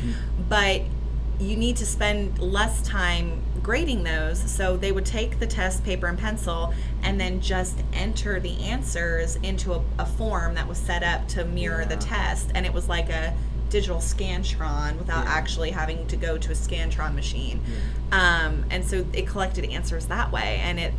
But 0.48 0.82
you 1.38 1.56
need 1.56 1.76
to 1.76 1.86
spend 1.86 2.38
less 2.38 2.82
time 2.82 3.42
grading 3.62 4.04
those. 4.04 4.38
So 4.50 4.76
they 4.76 4.92
would 4.92 5.04
take 5.06 5.38
the 5.38 5.46
test 5.46 5.84
paper 5.84 6.06
and 6.06 6.18
pencil 6.18 6.72
and 7.02 7.20
then 7.20 7.40
just 7.40 7.78
enter 7.92 8.40
the 8.40 8.58
answers 8.62 9.36
into 9.36 9.72
a, 9.74 9.82
a 9.98 10.06
form 10.06 10.54
that 10.54 10.66
was 10.66 10.78
set 10.78 11.02
up 11.02 11.28
to 11.28 11.44
mirror 11.44 11.84
the 11.84 11.96
test. 11.96 12.50
And 12.54 12.64
it 12.64 12.72
was 12.72 12.88
like 12.88 13.10
a 13.10 13.34
digital 13.68 13.98
Scantron 13.98 14.96
without 14.98 15.24
Yeah. 15.24 15.30
actually 15.32 15.72
having 15.72 16.06
to 16.06 16.16
go 16.16 16.38
to 16.38 16.52
a 16.52 16.54
Scantron 16.54 17.14
machine. 17.14 17.60
Um, 18.12 18.64
and 18.70 18.84
so 18.84 19.04
it 19.12 19.26
collected 19.26 19.64
answers 19.66 20.06
that 20.06 20.30
way. 20.32 20.60
And 20.62 20.78
it 20.78 20.94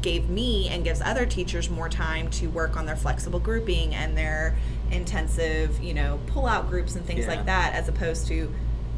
gave 0.00 0.28
me 0.28 0.68
and 0.68 0.84
gives 0.84 1.00
other 1.02 1.26
teachers 1.26 1.68
more 1.70 1.88
time 1.88 2.28
to 2.30 2.46
work 2.48 2.76
on 2.76 2.86
their 2.86 2.96
flexible 2.96 3.38
grouping 3.40 3.94
and 3.94 4.16
their 4.16 4.56
intensive, 4.90 5.82
you 5.82 5.94
know, 5.94 6.18
pull 6.28 6.46
out 6.46 6.68
groups 6.68 6.94
and 6.96 7.04
things 7.04 7.20
Yeah. 7.26 7.28
like 7.34 7.46
that, 7.46 7.74
as 7.74 7.88
opposed 7.88 8.26
to 8.28 8.52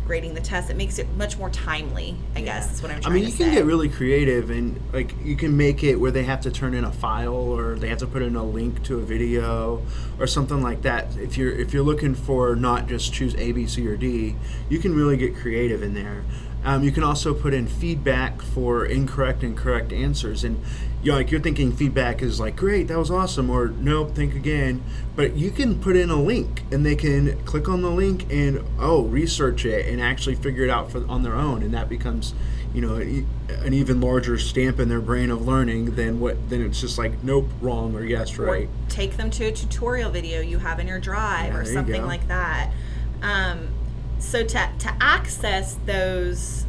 grading 0.07 0.35
the 0.35 0.41
test. 0.41 0.71
It 0.71 0.77
makes 0.77 0.99
it 0.99 1.09
much 1.17 1.39
more 1.39 1.51
timely, 1.51 2.17
I 2.35 2.43
guess, 2.43 2.73
is 2.73 2.83
what 2.83 2.91
I'm 2.91 3.01
trying 3.01 3.13
I 3.13 3.15
mean, 3.15 3.25
you 3.25 3.31
say. 3.31 3.45
can 3.45 3.55
get 3.55 3.65
really 3.65 3.89
creative 3.89 4.51
and 4.51 4.81
like 4.93 5.15
you 5.25 5.37
can 5.37 5.57
make 5.57 5.83
it 5.83 5.97
where 5.97 6.11
they 6.11 6.25
have 6.25 6.41
to 6.43 6.51
turn 6.51 6.75
in 6.75 6.85
a 6.85 6.93
file 6.93 7.35
or 7.35 7.77
they 7.77 7.89
have 7.89 7.99
to 7.99 8.07
put 8.07 8.23
in 8.23 8.37
a 8.37 8.45
link 8.45 8.83
to 8.85 8.99
a 8.99 9.03
video 9.03 9.83
or 10.19 10.27
something 10.27 10.63
like 10.63 10.83
that. 10.83 11.17
If 11.17 11.37
you're 11.37 11.53
if 11.53 11.73
you're 11.73 11.85
looking 11.85 12.15
for 12.15 12.55
not 12.55 12.87
just 12.87 13.13
choose 13.13 13.35
A, 13.37 13.53
B, 13.53 13.67
C, 13.67 13.87
or 13.87 13.97
D, 13.97 14.37
you 14.69 14.79
can 14.79 14.95
really 14.95 15.17
get 15.17 15.35
creative 15.37 15.83
in 15.83 15.95
there. 15.95 16.25
Um, 16.65 16.83
you 16.83 16.93
can 16.93 17.05
also 17.05 17.35
put 17.35 17.53
in 17.53 17.67
feedback 17.67 18.41
for 18.41 18.87
incorrect 18.87 19.43
and 19.43 19.55
correct 19.55 19.93
answers, 19.93 20.45
and 20.45 20.63
you 21.05 21.13
know, 21.13 21.19
like 21.19 21.31
you're 21.31 21.41
thinking 21.41 21.71
feedback 21.71 22.23
is 22.23 22.41
like 22.41 22.57
great, 22.57 22.89
that 22.89 22.99
was 22.99 23.11
awesome, 23.11 23.51
or 23.51 23.69
nope, 23.69 24.15
think 24.15 24.35
again. 24.35 24.83
But 25.15 25.37
you 25.37 25.51
can 25.51 25.79
put 25.79 25.97
in 25.97 26.09
a 26.09 26.21
link, 26.21 26.63
and 26.73 26.85
they 26.85 26.97
can 26.97 27.45
click 27.45 27.69
on 27.69 27.83
the 27.83 27.91
link 27.91 28.25
and 28.33 28.65
oh, 28.79 29.03
research 29.03 29.67
it 29.67 29.87
and 29.87 30.01
actually 30.01 30.35
figure 30.35 30.65
it 30.65 30.71
out 30.71 30.91
for 30.91 31.07
on 31.07 31.23
their 31.23 31.35
own, 31.35 31.63
and 31.63 31.75
that 31.75 31.91
becomes, 31.91 32.33
you 32.73 32.81
know, 32.81 32.95
an, 32.95 33.75
even 33.75 34.01
larger 34.01 34.39
stamp 34.39 34.81
in 34.81 34.89
their 34.89 35.03
brain 35.03 35.31
of 35.31 35.47
learning 35.47 35.95
than 35.95 36.21
what 36.21 36.49
then 36.49 36.63
it's 36.63 36.81
just 36.81 36.97
like 36.97 37.23
nope, 37.23 37.51
wrong, 37.61 37.95
or 37.95 38.03
yes, 38.03 38.39
or 38.39 38.47
right. 38.47 38.69
take 38.89 39.19
them 39.19 39.31
to 39.33 39.45
a 39.45 39.53
tutorial 39.53 40.11
video 40.11 40.41
you 40.41 40.57
have 40.59 40.81
in 40.81 40.89
your 40.89 40.99
drive 40.99 41.53
Yeah, 41.53 41.59
or 41.59 41.65
something 41.67 42.07
like 42.07 42.27
that. 42.29 42.73
Um, 43.21 43.69
so 44.19 44.43
to 44.43 44.71
to 44.79 44.97
access 45.01 45.77
those 45.85 46.65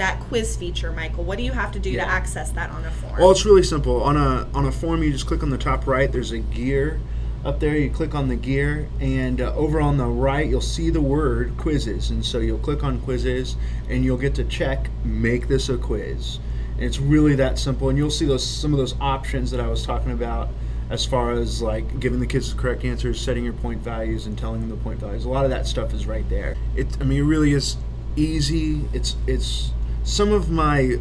that 0.00 0.20
quiz 0.20 0.56
feature, 0.56 0.92
Michael, 0.92 1.24
what 1.24 1.38
do 1.38 1.44
you 1.44 1.52
have 1.52 1.72
to 1.72 1.78
do 1.78 1.90
Yeah. 1.90 2.04
to 2.04 2.10
access 2.10 2.50
that 2.52 2.70
on 2.70 2.84
a 2.84 2.90
form? 2.90 3.14
Well, 3.18 3.30
it's 3.30 3.44
really 3.44 3.62
simple. 3.62 4.02
On 4.02 4.16
a 4.16 4.46
on 4.54 4.66
a 4.66 4.72
form, 4.72 5.02
you 5.02 5.12
just 5.12 5.26
click 5.26 5.42
on 5.42 5.50
the 5.50 5.58
top 5.58 5.86
right. 5.86 6.10
There's 6.10 6.32
a 6.32 6.38
gear 6.38 7.00
up 7.44 7.60
there. 7.60 7.76
You 7.76 7.90
click 7.90 8.14
on 8.14 8.28
the 8.28 8.36
gear, 8.36 8.88
and 9.00 9.40
uh, 9.40 9.54
over 9.54 9.80
on 9.80 9.96
the 9.96 10.06
right, 10.06 10.46
you'll 10.48 10.60
see 10.60 10.90
the 10.90 11.00
word 11.00 11.52
quizzes. 11.56 12.10
And 12.10 12.24
so 12.24 12.38
you'll 12.38 12.58
click 12.58 12.82
on 12.84 13.00
quizzes, 13.00 13.56
and 13.88 14.04
you'll 14.04 14.18
get 14.18 14.34
to 14.36 14.44
check 14.44 14.90
make 15.04 15.48
this 15.48 15.68
a 15.68 15.76
quiz. 15.76 16.38
And 16.76 16.84
it's 16.84 16.98
really 16.98 17.34
that 17.36 17.58
simple. 17.58 17.88
And 17.88 17.96
you'll 17.98 18.10
see 18.10 18.26
those 18.26 18.44
some 18.44 18.72
of 18.72 18.78
those 18.78 18.94
options 19.00 19.50
that 19.52 19.60
I 19.60 19.68
was 19.68 19.84
talking 19.84 20.12
about, 20.12 20.48
as 20.90 21.04
far 21.06 21.32
as 21.32 21.60
like 21.62 22.00
giving 22.00 22.20
the 22.20 22.26
kids 22.26 22.52
the 22.54 22.60
correct 22.60 22.84
answers, 22.84 23.20
setting 23.20 23.44
your 23.44 23.52
point 23.52 23.80
values, 23.82 24.26
and 24.26 24.36
telling 24.38 24.60
them 24.60 24.70
the 24.70 24.76
point 24.76 24.98
values. 24.98 25.24
A 25.24 25.28
lot 25.28 25.44
of 25.44 25.50
that 25.50 25.66
stuff 25.66 25.92
is 25.94 26.06
right 26.06 26.28
there. 26.30 26.56
It 26.74 26.86
I 27.00 27.04
mean, 27.04 27.18
it 27.20 27.26
really 27.26 27.52
is 27.52 27.76
easy. 28.16 28.82
It's 28.92 29.16
it's 29.26 29.72
some 30.04 30.32
of 30.32 30.50
my 30.50 30.98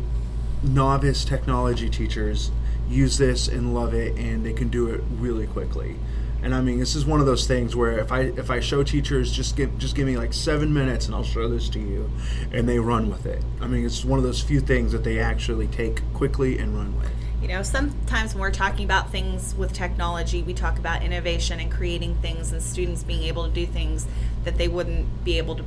novice 0.64 1.24
technology 1.24 1.90
teachers 1.90 2.52
use 2.90 3.18
this 3.18 3.48
and 3.48 3.74
love 3.74 3.94
it 3.94 4.18
and 4.18 4.46
they 4.46 4.54
can 4.54 4.68
do 4.68 4.88
it 4.88 5.02
really 5.18 5.48
quickly. 5.48 5.96
And 6.42 6.56
i 6.56 6.62
mean 6.62 6.80
this 6.80 6.96
is 6.96 7.06
one 7.06 7.20
of 7.20 7.26
those 7.26 7.46
things 7.48 7.76
where 7.76 8.00
if 8.00 8.14
i 8.14 8.22
if 8.22 8.50
i 8.50 8.62
show 8.62 8.82
teachers 8.82 9.30
just 9.30 9.58
give 9.58 9.78
just 9.78 9.94
give 9.94 10.08
me 10.08 10.16
like 10.16 10.34
seven 10.34 10.74
minutes 10.74 11.06
and 11.06 11.14
i'll 11.14 11.22
show 11.22 11.50
this 11.50 11.68
to 11.70 11.80
you 11.80 12.10
and 12.54 12.68
they 12.68 12.80
run 12.80 13.10
with 13.10 13.26
it. 13.26 13.44
I 13.60 13.68
mean 13.68 13.86
it's 13.86 14.06
one 14.06 14.20
of 14.20 14.24
those 14.24 14.42
few 14.42 14.62
things 14.62 14.92
that 14.94 15.04
they 15.04 15.20
actually 15.20 15.68
take 15.68 16.02
quickly 16.14 16.58
and 16.58 16.76
run 16.76 16.98
with. 16.98 17.10
You 17.42 17.48
know, 17.48 17.64
sometimes 17.64 18.34
when 18.34 18.42
we're 18.42 18.52
talking 18.52 18.84
about 18.84 19.14
things 19.14 19.56
with 19.56 19.72
technology, 19.72 20.44
we 20.44 20.54
talk 20.54 20.78
about 20.78 21.04
innovation 21.04 21.62
and 21.62 21.72
creating 21.72 22.16
things 22.16 22.52
and 22.52 22.62
students 22.62 23.02
being 23.04 23.24
able 23.24 23.46
to 23.48 23.50
do 23.50 23.66
things 23.66 24.08
that 24.44 24.58
they 24.58 24.68
wouldn't 24.68 25.24
be 25.24 25.38
able 25.38 25.56
to 25.56 25.64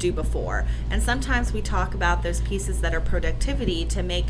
do 0.00 0.12
before. 0.12 0.66
And 0.90 1.02
sometimes 1.02 1.52
we 1.52 1.62
talk 1.62 1.94
about 1.94 2.22
those 2.22 2.40
pieces 2.40 2.80
that 2.80 2.94
are 2.94 3.00
productivity 3.00 3.84
to 3.86 4.02
make 4.02 4.26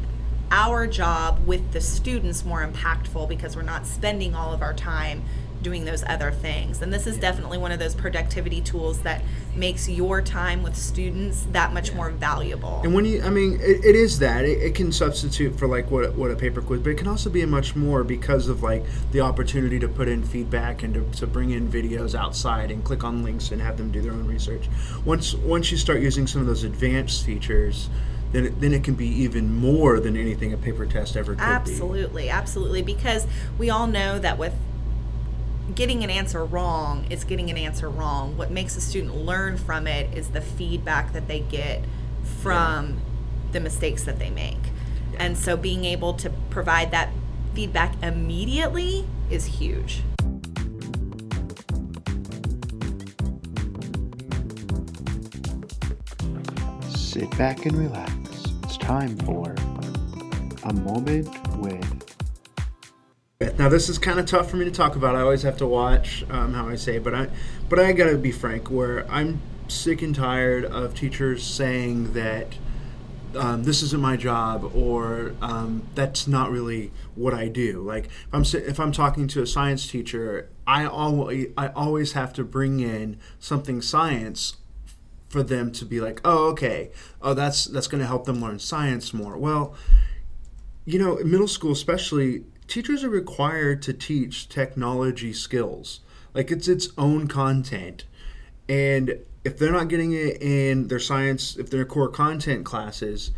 our 0.51 0.87
job 0.87 1.47
with 1.47 1.73
the 1.73 1.81
students 1.81 2.45
more 2.45 2.67
impactful 2.67 3.29
because 3.29 3.57
we're 3.57 3.63
not 3.63 3.87
spending 3.87 4.35
all 4.35 4.53
of 4.53 4.63
our 4.63 4.75
time 4.75 5.23
doing 5.63 5.85
those 5.85 6.03
other 6.05 6.31
things. 6.31 6.83
And 6.83 6.93
this 6.93 7.07
is 7.07 7.19
definitely 7.19 7.59
one 7.59 7.73
of 7.73 7.79
those 7.79 7.95
productivity 7.95 8.61
tools 8.61 9.01
that 9.01 9.23
makes 9.55 9.89
your 9.89 10.23
time 10.23 10.63
with 10.63 10.77
students 10.77 11.47
that 11.53 11.73
much 11.73 11.93
more 11.93 12.11
valuable. 12.11 12.81
And 12.85 12.95
when 12.95 13.05
you, 13.05 13.23
I 13.23 13.31
mean, 13.31 13.55
it, 13.61 13.85
it 13.85 13.97
is 13.97 14.19
that 14.21 14.45
it, 14.45 14.59
it 14.59 14.75
can 14.75 14.93
substitute 14.93 15.59
for 15.59 15.67
like 15.67 15.91
what 15.91 16.15
what 16.15 16.31
a 16.31 16.37
paper 16.37 16.63
quiz, 16.63 16.81
but 16.81 16.91
it 16.91 16.99
can 16.99 17.09
also 17.09 17.31
be 17.31 17.43
a 17.43 17.47
much 17.47 17.77
more 17.77 18.05
because 18.05 18.49
of 18.49 18.63
like 18.63 18.85
the 19.13 19.21
opportunity 19.21 19.79
to 19.79 19.89
put 19.89 20.09
in 20.09 20.23
feedback 20.23 20.83
and 20.83 20.95
to, 20.95 21.19
to 21.19 21.27
bring 21.27 21.51
in 21.51 21.71
videos 21.71 22.15
outside 22.15 22.71
and 22.71 22.85
click 22.85 23.05
on 23.05 23.23
links 23.23 23.51
and 23.51 23.61
have 23.61 23.77
them 23.77 23.91
do 23.91 24.01
their 24.01 24.13
own 24.13 24.27
research. 24.27 24.69
Once 25.05 25.35
once 25.35 25.71
you 25.71 25.77
start 25.77 26.01
using 26.01 26.27
some 26.27 26.41
of 26.41 26.47
those 26.47 26.65
advanced 26.65 27.25
features, 27.25 27.89
then 28.33 28.47
it, 28.47 28.61
then 28.61 28.73
it 28.73 28.85
can 28.85 28.95
be 28.95 29.07
even 29.07 29.53
more 29.55 30.01
than 30.01 30.17
anything 30.17 30.53
a 30.53 30.57
paper 30.57 30.87
test 30.87 31.17
ever 31.17 31.33
could 31.33 31.39
be. 31.39 31.45
Absolutely, 31.45 32.31
absolutely. 32.31 32.83
Because 32.83 33.27
we 33.59 33.71
all 33.71 33.87
know 33.87 34.19
that 34.19 34.39
with 34.39 34.55
getting 35.75 36.05
an 36.05 36.11
answer 36.11 36.45
wrong, 36.45 37.07
is 37.11 37.25
getting 37.25 37.51
an 37.51 37.57
answer 37.57 37.89
wrong. 37.89 38.37
What 38.37 38.51
makes 38.51 38.77
a 38.77 38.81
student 38.81 39.17
learn 39.17 39.57
from 39.57 39.87
it 39.87 40.17
is 40.17 40.29
the 40.29 40.41
feedback 40.41 41.13
that 41.13 41.29
they 41.29 41.41
get 41.41 41.85
from 42.41 43.01
the 43.53 43.61
mistakes 43.61 44.05
that 44.05 44.19
they 44.19 44.31
make. 44.31 44.59
And 45.19 45.37
so 45.37 45.57
being 45.57 45.85
able 45.85 46.15
to 46.15 46.31
provide 46.51 46.91
that 46.93 47.11
feedback 47.55 48.01
immediately 48.03 49.07
is 49.31 49.45
huge. 49.45 50.03
Sit 56.89 57.31
back 57.37 57.67
and 57.67 57.77
relax. 57.77 58.13
It's 58.65 58.77
time 58.77 59.17
for 59.19 59.55
a 60.65 60.73
moment 60.73 61.29
with 61.29 61.50
Now 63.41 63.71
this 63.71 63.89
is 63.89 63.97
kind 63.97 64.21
of 64.21 64.27
tough 64.27 64.51
for 64.51 64.59
me 64.59 64.67
to 64.67 64.71
talk 64.71 64.97
about. 64.97 65.17
I 65.17 65.23
always 65.23 65.45
have 65.45 65.57
to 65.57 65.67
watch 65.67 66.27
um, 66.29 66.53
how 66.53 66.69
I 66.69 66.75
say, 66.75 66.97
it, 66.97 67.03
but 67.03 67.15
I, 67.15 67.29
but 67.71 67.79
I 67.79 67.93
gotta 67.93 68.19
be 68.19 68.33
frank. 68.33 68.71
Where 68.71 69.11
I'm 69.11 69.41
sick 69.67 70.03
and 70.03 70.15
tired 70.15 70.67
of 70.67 70.95
teachers 70.95 71.43
saying 71.43 72.13
that 72.13 72.49
um, 73.35 73.65
this 73.65 73.83
isn't 73.83 74.03
my 74.03 74.19
job 74.19 74.71
or 74.77 75.35
um, 75.41 75.89
that's 75.95 76.29
not 76.29 76.51
really 76.51 76.93
what 77.15 77.33
I 77.33 77.49
do. 77.49 77.81
Like 77.81 78.09
if 78.09 78.35
I'm 78.35 78.43
if 78.43 78.79
I'm 78.79 78.93
talking 78.93 79.27
to 79.29 79.41
a 79.41 79.47
science 79.47 79.89
teacher, 79.89 80.51
I 80.67 80.85
always 80.85 81.47
I 81.57 81.69
always 81.69 82.13
have 82.13 82.35
to 82.35 82.45
bring 82.45 82.81
in 82.81 83.19
something 83.39 83.81
science 83.81 84.59
for 85.31 85.43
them 85.43 85.73
to 85.73 85.87
be 85.87 85.99
like, 85.99 86.21
oh 86.27 86.51
okay, 86.51 86.91
oh 87.23 87.33
that's 87.33 87.65
that's 87.65 87.87
going 87.87 88.03
to 88.03 88.07
help 88.07 88.27
them 88.27 88.43
learn 88.43 88.59
science 88.59 89.15
more. 89.15 89.39
Well, 89.39 89.75
you 90.85 90.99
know, 90.99 91.17
middle 91.25 91.49
school 91.49 91.73
especially, 91.73 92.45
teachers 92.71 93.05
are 93.05 93.11
required 93.11 93.83
to 93.83 93.93
teach 93.93 94.49
technology 94.49 95.33
skills. 95.33 96.01
Like 96.33 96.51
it's 96.51 96.69
its 96.69 96.89
own 96.97 97.27
content, 97.27 98.05
and 98.69 99.19
if 99.45 99.59
they're 99.59 99.73
not 99.73 99.89
getting 99.89 100.13
it 100.13 100.41
in 100.41 100.89
their 100.89 101.01
science, 101.01 101.57
if 101.57 101.71
their 101.71 101.85
core 101.85 102.09
content 102.09 102.65
classes, 102.65 103.33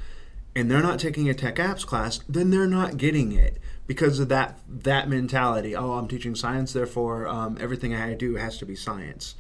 and 0.55 0.71
they're 0.71 0.83
not 0.83 0.99
taking 0.99 1.29
a 1.31 1.35
tech 1.35 1.57
apps 1.57 1.87
class, 1.87 2.21
then 2.29 2.51
they're 2.51 2.67
not 2.67 2.99
getting 2.99 3.33
it 3.33 3.59
because 3.87 4.19
of 4.19 4.29
that 4.29 4.59
that 4.69 5.09
mentality. 5.09 5.75
Oh, 5.75 5.93
I'm 5.93 6.07
teaching 6.07 6.35
science, 6.35 6.75
therefore 6.75 7.27
um, 7.27 7.57
everything 7.59 7.95
I 7.95 8.13
do 8.13 8.37
has 8.37 8.59
to 8.59 8.67
be 8.67 8.77
science. 8.77 9.35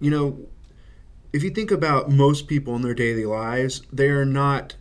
You 0.00 0.10
know, 0.10 0.38
if 1.34 1.42
you 1.42 1.50
think 1.50 1.70
about 1.70 2.10
most 2.10 2.46
people 2.48 2.74
in 2.76 2.82
their 2.82 2.94
daily 2.94 3.26
lives, 3.26 3.82
they 3.92 4.08
are 4.08 4.24
not 4.24 4.76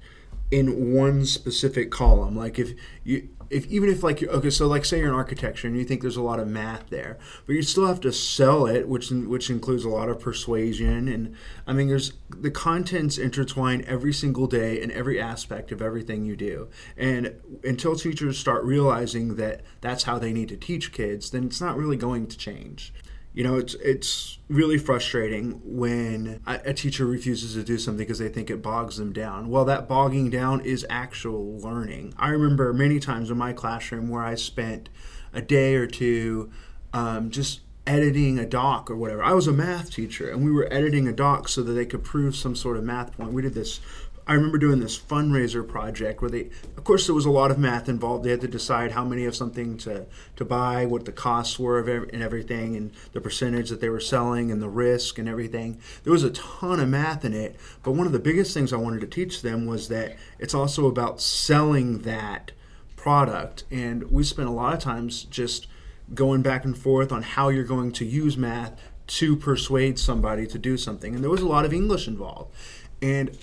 in 0.49 0.93
one 0.93 1.25
specific 1.25 1.91
column. 1.91 2.37
Like 2.37 2.57
if 2.57 2.71
you 3.03 3.27
if 3.53 3.67
even 3.67 3.89
if 3.89 4.03
like 4.03 4.23
okay, 4.23 4.49
so 4.49 4.67
like 4.67 4.83
say 4.85 4.99
you're 4.99 5.09
in 5.09 5.13
architecture 5.13 5.67
and 5.67 5.77
you 5.77 5.85
think 5.85 6.01
there's 6.01 6.17
a 6.17 6.21
lot 6.21 6.39
of 6.39 6.47
math 6.47 6.89
there, 6.89 7.17
but 7.45 7.53
you 7.53 7.61
still 7.61 7.87
have 7.87 8.01
to 8.01 8.11
sell 8.11 8.65
it, 8.65 8.87
which 8.87 9.11
which 9.11 9.49
includes 9.49 9.85
a 9.85 9.89
lot 9.89 10.09
of 10.09 10.19
persuasion 10.19 11.07
and 11.07 11.35
I 11.67 11.73
mean 11.73 11.87
there's 11.87 12.13
the 12.29 12.51
contents 12.51 13.17
intertwine 13.17 13.83
every 13.87 14.13
single 14.13 14.47
day 14.47 14.81
in 14.81 14.91
every 14.91 15.19
aspect 15.21 15.71
of 15.71 15.81
everything 15.81 16.25
you 16.25 16.35
do. 16.35 16.69
And 16.97 17.35
until 17.63 17.95
teachers 17.95 18.37
start 18.37 18.63
realizing 18.63 19.35
that 19.35 19.61
that's 19.81 20.03
how 20.03 20.17
they 20.17 20.33
need 20.33 20.49
to 20.49 20.57
teach 20.57 20.91
kids, 20.91 21.29
then 21.29 21.45
it's 21.45 21.61
not 21.61 21.77
really 21.77 21.97
going 21.97 22.27
to 22.27 22.37
change. 22.37 22.93
You 23.33 23.43
know, 23.43 23.55
it's 23.57 23.73
it's 23.75 24.37
really 24.47 24.77
frustrating 24.77 25.59
when 25.63 26.41
a, 26.45 26.59
a 26.65 26.73
teacher 26.73 27.05
refuses 27.05 27.55
to 27.55 27.63
do 27.63 27.77
something 27.79 28.05
because 28.05 28.19
they 28.19 28.29
think 28.29 28.49
it 28.49 28.61
bogs 28.61 28.97
them 28.97 29.11
down. 29.11 29.49
Well, 29.49 29.65
that 29.65 29.87
bogging 29.87 30.29
down 30.29 30.61
is 30.61 30.85
actual 30.89 31.57
learning. 31.57 32.13
I 32.17 32.29
remember 32.29 32.71
many 32.73 32.99
times 32.99 33.31
in 33.31 33.37
my 33.37 33.53
classroom 33.53 34.07
where 34.09 34.23
I 34.23 34.35
spent 34.35 34.89
a 35.33 35.41
day 35.41 35.75
or 35.75 35.87
two 35.87 36.51
um, 36.93 37.31
just 37.31 37.61
editing 37.85 38.39
a 38.39 38.45
doc 38.45 38.89
or 38.89 38.95
whatever. 38.95 39.23
I 39.23 39.33
was 39.33 39.47
a 39.47 39.51
math 39.51 39.91
teacher 39.91 40.29
and 40.29 40.45
we 40.45 40.51
were 40.51 40.71
editing 40.71 41.07
a 41.07 41.11
doc 41.11 41.49
so 41.49 41.61
that 41.63 41.73
they 41.73 41.85
could 41.85 42.03
prove 42.03 42.35
some 42.35 42.55
sort 42.55 42.77
of 42.77 42.83
math 42.83 43.17
point. 43.17 43.33
We 43.33 43.41
did 43.41 43.53
this 43.55 43.81
I 44.25 44.33
remember 44.33 44.57
doing 44.57 44.79
this 44.79 44.97
fundraiser 44.97 45.67
project 45.67 46.21
where 46.21 46.31
they, 46.31 46.49
of 46.77 46.83
course, 46.85 47.07
there 47.07 47.15
was 47.15 47.25
a 47.25 47.31
lot 47.31 47.51
of 47.51 47.59
math 47.59 47.89
involved. 47.89 48.23
They 48.23 48.31
had 48.31 48.41
to 48.41 48.47
decide 48.47 48.91
how 48.91 49.03
many 49.03 49.25
of 49.25 49.35
something 49.35 49.77
to, 49.79 50.05
to 50.37 50.45
buy, 50.45 50.85
what 50.85 51.03
the 51.03 51.11
costs 51.11 51.59
were 51.59 51.77
of 51.77 51.89
every, 51.89 52.09
and 52.13 52.23
everything, 52.23 52.75
and 52.77 52.91
the 53.11 53.19
percentage 53.19 53.69
that 53.69 53.81
they 53.81 53.89
were 53.89 53.99
selling, 53.99 54.49
and 54.49 54.61
the 54.61 54.69
risk 54.69 55.17
and 55.17 55.27
everything. 55.27 55.79
There 56.03 56.13
was 56.13 56.23
a 56.23 56.31
ton 56.31 56.79
of 56.79 56.87
math 56.87 57.25
in 57.25 57.33
it. 57.33 57.57
But 57.83 57.91
one 57.91 58.07
of 58.07 58.13
the 58.13 58.19
biggest 58.19 58.53
things 58.53 58.71
I 58.71 58.77
wanted 58.77 59.01
to 59.01 59.07
teach 59.07 59.41
them 59.41 59.65
was 59.65 59.89
that 59.89 60.15
it's 60.39 60.53
also 60.53 60.87
about 60.87 61.19
selling 61.19 61.99
that 61.99 62.51
product. 62.95 63.65
And 63.69 64.09
we 64.09 64.23
spent 64.23 64.47
a 64.47 64.53
lot 64.53 64.73
of 64.73 64.79
times 64.79 65.25
just 65.25 65.67
going 66.13 66.41
back 66.41 66.63
and 66.63 66.77
forth 66.77 67.11
on 67.11 67.23
how 67.23 67.49
you're 67.49 67.63
going 67.65 67.91
to 67.93 68.05
use 68.05 68.37
math 68.37 68.79
to 69.05 69.35
persuade 69.35 69.99
somebody 69.99 70.47
to 70.47 70.57
do 70.57 70.77
something. 70.77 71.13
And 71.13 71.21
there 71.21 71.29
was 71.29 71.41
a 71.41 71.47
lot 71.47 71.65
of 71.65 71.73
English 71.73 72.07
involved. 72.07 72.53
And 73.01 73.37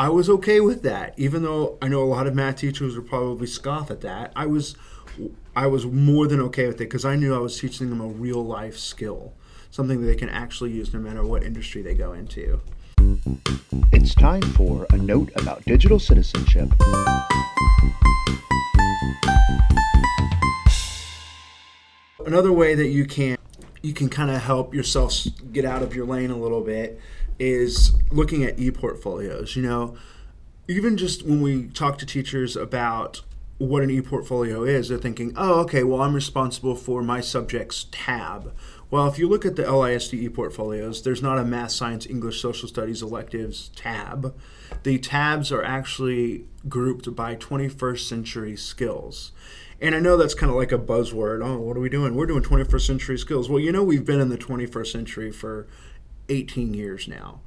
I 0.00 0.08
was 0.08 0.30
okay 0.30 0.60
with 0.60 0.80
that, 0.84 1.12
even 1.18 1.42
though 1.42 1.76
I 1.82 1.88
know 1.88 2.02
a 2.02 2.08
lot 2.08 2.26
of 2.26 2.34
math 2.34 2.56
teachers 2.56 2.96
would 2.96 3.06
probably 3.06 3.46
scoff 3.46 3.90
at 3.90 4.00
that. 4.00 4.32
I 4.34 4.46
was, 4.46 4.74
I 5.54 5.66
was 5.66 5.84
more 5.84 6.26
than 6.26 6.40
okay 6.40 6.68
with 6.68 6.76
it 6.76 6.88
because 6.88 7.04
I 7.04 7.16
knew 7.16 7.34
I 7.34 7.38
was 7.38 7.60
teaching 7.60 7.90
them 7.90 8.00
a 8.00 8.06
real 8.06 8.42
life 8.42 8.78
skill, 8.78 9.34
something 9.70 10.00
that 10.00 10.06
they 10.06 10.16
can 10.16 10.30
actually 10.30 10.70
use 10.70 10.94
no 10.94 11.00
matter 11.00 11.22
what 11.22 11.42
industry 11.42 11.82
they 11.82 11.92
go 11.92 12.14
into. 12.14 12.62
It's 13.92 14.14
time 14.14 14.40
for 14.40 14.86
a 14.88 14.96
note 14.96 15.32
about 15.36 15.66
digital 15.66 15.98
citizenship. 15.98 16.70
Another 22.24 22.54
way 22.54 22.74
that 22.74 22.88
you 22.88 23.04
can 23.04 23.36
you 23.82 23.92
can 23.92 24.08
kind 24.08 24.30
of 24.30 24.42
help 24.42 24.74
yourself 24.74 25.26
get 25.52 25.64
out 25.64 25.82
of 25.82 25.94
your 25.94 26.06
lane 26.06 26.30
a 26.30 26.36
little 26.36 26.60
bit 26.60 27.00
is 27.38 27.92
looking 28.10 28.44
at 28.44 28.58
e-portfolios. 28.58 29.56
You 29.56 29.62
know, 29.62 29.96
even 30.68 30.96
just 30.96 31.24
when 31.24 31.40
we 31.40 31.68
talk 31.68 31.98
to 31.98 32.06
teachers 32.06 32.56
about 32.56 33.22
what 33.58 33.82
an 33.82 33.90
e-portfolio 33.90 34.62
is, 34.62 34.88
they're 34.88 34.98
thinking, 34.98 35.32
"Oh, 35.36 35.60
okay, 35.60 35.84
well, 35.84 36.02
I'm 36.02 36.14
responsible 36.14 36.74
for 36.74 37.02
my 37.02 37.20
subject's 37.20 37.86
tab." 37.90 38.52
Well, 38.90 39.06
if 39.06 39.18
you 39.18 39.28
look 39.28 39.46
at 39.46 39.56
the 39.56 39.62
LISD 39.64 40.14
e-portfolios, 40.14 41.02
there's 41.02 41.22
not 41.22 41.38
a 41.38 41.44
math, 41.44 41.70
science, 41.70 42.06
English, 42.06 42.40
social 42.40 42.68
studies 42.68 43.02
electives 43.02 43.70
tab. 43.76 44.34
The 44.82 44.98
tabs 44.98 45.52
are 45.52 45.62
actually 45.62 46.46
grouped 46.68 47.14
by 47.14 47.36
21st 47.36 48.08
century 48.08 48.56
skills. 48.56 49.32
And 49.80 49.94
I 49.94 49.98
know 49.98 50.16
that's 50.16 50.34
kind 50.34 50.50
of 50.50 50.56
like 50.56 50.72
a 50.72 50.78
buzzword. 50.78 51.44
Oh, 51.44 51.58
what 51.58 51.76
are 51.76 51.80
we 51.80 51.88
doing? 51.88 52.14
We're 52.14 52.26
doing 52.26 52.42
21st 52.42 52.86
century 52.86 53.18
skills. 53.18 53.48
Well, 53.48 53.60
you 53.60 53.72
know, 53.72 53.82
we've 53.82 54.04
been 54.04 54.20
in 54.20 54.28
the 54.28 54.36
21st 54.36 54.92
century 54.92 55.32
for 55.32 55.66
18 56.28 56.74
years 56.74 57.08
now. 57.08 57.40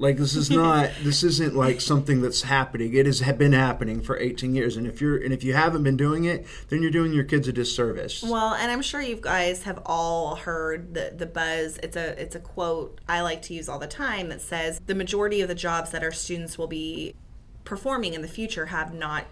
Like 0.00 0.16
this 0.16 0.36
is 0.36 0.48
not 0.48 0.90
this 1.02 1.24
isn't 1.24 1.56
like 1.56 1.80
something 1.80 2.22
that's 2.22 2.42
happening. 2.42 2.94
It 2.94 3.06
has 3.06 3.20
been 3.20 3.52
happening 3.52 4.00
for 4.00 4.16
18 4.16 4.54
years 4.54 4.76
and 4.76 4.86
if 4.86 5.00
you're 5.00 5.16
and 5.16 5.32
if 5.32 5.42
you 5.42 5.54
haven't 5.54 5.82
been 5.82 5.96
doing 5.96 6.24
it, 6.24 6.46
then 6.68 6.82
you're 6.82 6.92
doing 6.92 7.12
your 7.12 7.24
kids 7.24 7.48
a 7.48 7.52
disservice. 7.52 8.22
Well, 8.22 8.54
and 8.54 8.70
I'm 8.70 8.82
sure 8.82 9.02
you 9.02 9.16
guys 9.16 9.64
have 9.64 9.80
all 9.84 10.36
heard 10.36 10.94
the 10.94 11.12
the 11.16 11.26
buzz. 11.26 11.78
It's 11.82 11.96
a 11.96 12.20
it's 12.20 12.36
a 12.36 12.40
quote 12.40 13.00
I 13.08 13.22
like 13.22 13.42
to 13.42 13.54
use 13.54 13.68
all 13.68 13.80
the 13.80 13.88
time 13.88 14.28
that 14.28 14.40
says 14.40 14.80
the 14.86 14.94
majority 14.94 15.40
of 15.40 15.48
the 15.48 15.56
jobs 15.56 15.90
that 15.90 16.04
our 16.04 16.12
students 16.12 16.56
will 16.56 16.68
be 16.68 17.16
performing 17.64 18.14
in 18.14 18.22
the 18.22 18.28
future 18.28 18.66
have 18.66 18.94
not 18.94 19.24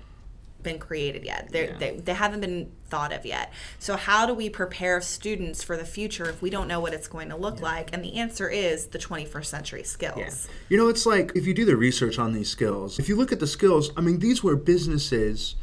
been 0.63 0.79
created 0.79 1.25
yet. 1.25 1.51
Yeah. 1.53 1.77
They, 1.79 1.97
they 1.97 2.15
haven't 2.15 2.41
been 2.41 2.73
thought 2.89 3.13
of 3.13 3.25
yet. 3.25 3.53
So, 3.79 3.97
how 3.97 4.27
do 4.27 4.35
we 4.35 4.51
prepare 4.51 5.01
students 5.01 5.63
for 5.63 5.77
the 5.77 5.85
future 5.85 6.29
if 6.29 6.43
we 6.43 6.51
don't 6.51 6.69
know 6.69 6.81
what 6.81 6.93
it's 6.93 7.09
going 7.09 7.29
to 7.31 7.37
look 7.37 7.59
yeah. 7.59 7.65
like? 7.65 7.93
And 7.93 8.05
the 8.05 8.15
answer 8.15 8.49
is 8.49 8.89
the 8.89 8.99
21st 8.99 9.45
century 9.45 9.83
skills. 9.83 10.19
Yeah. 10.19 10.55
You 10.69 10.77
know, 10.79 10.89
it's 10.89 11.07
like 11.07 11.33
if 11.35 11.47
you 11.47 11.55
do 11.55 11.65
the 11.65 11.77
research 11.77 12.19
on 12.19 12.33
these 12.33 12.49
skills, 12.49 12.99
if 12.99 13.09
you 13.09 13.17
look 13.17 13.33
at 13.33 13.41
the 13.41 13.47
skills, 13.47 13.91
I 13.97 14.01
mean, 14.01 14.19
these 14.19 14.43
were 14.43 14.57
businesses 14.57 15.57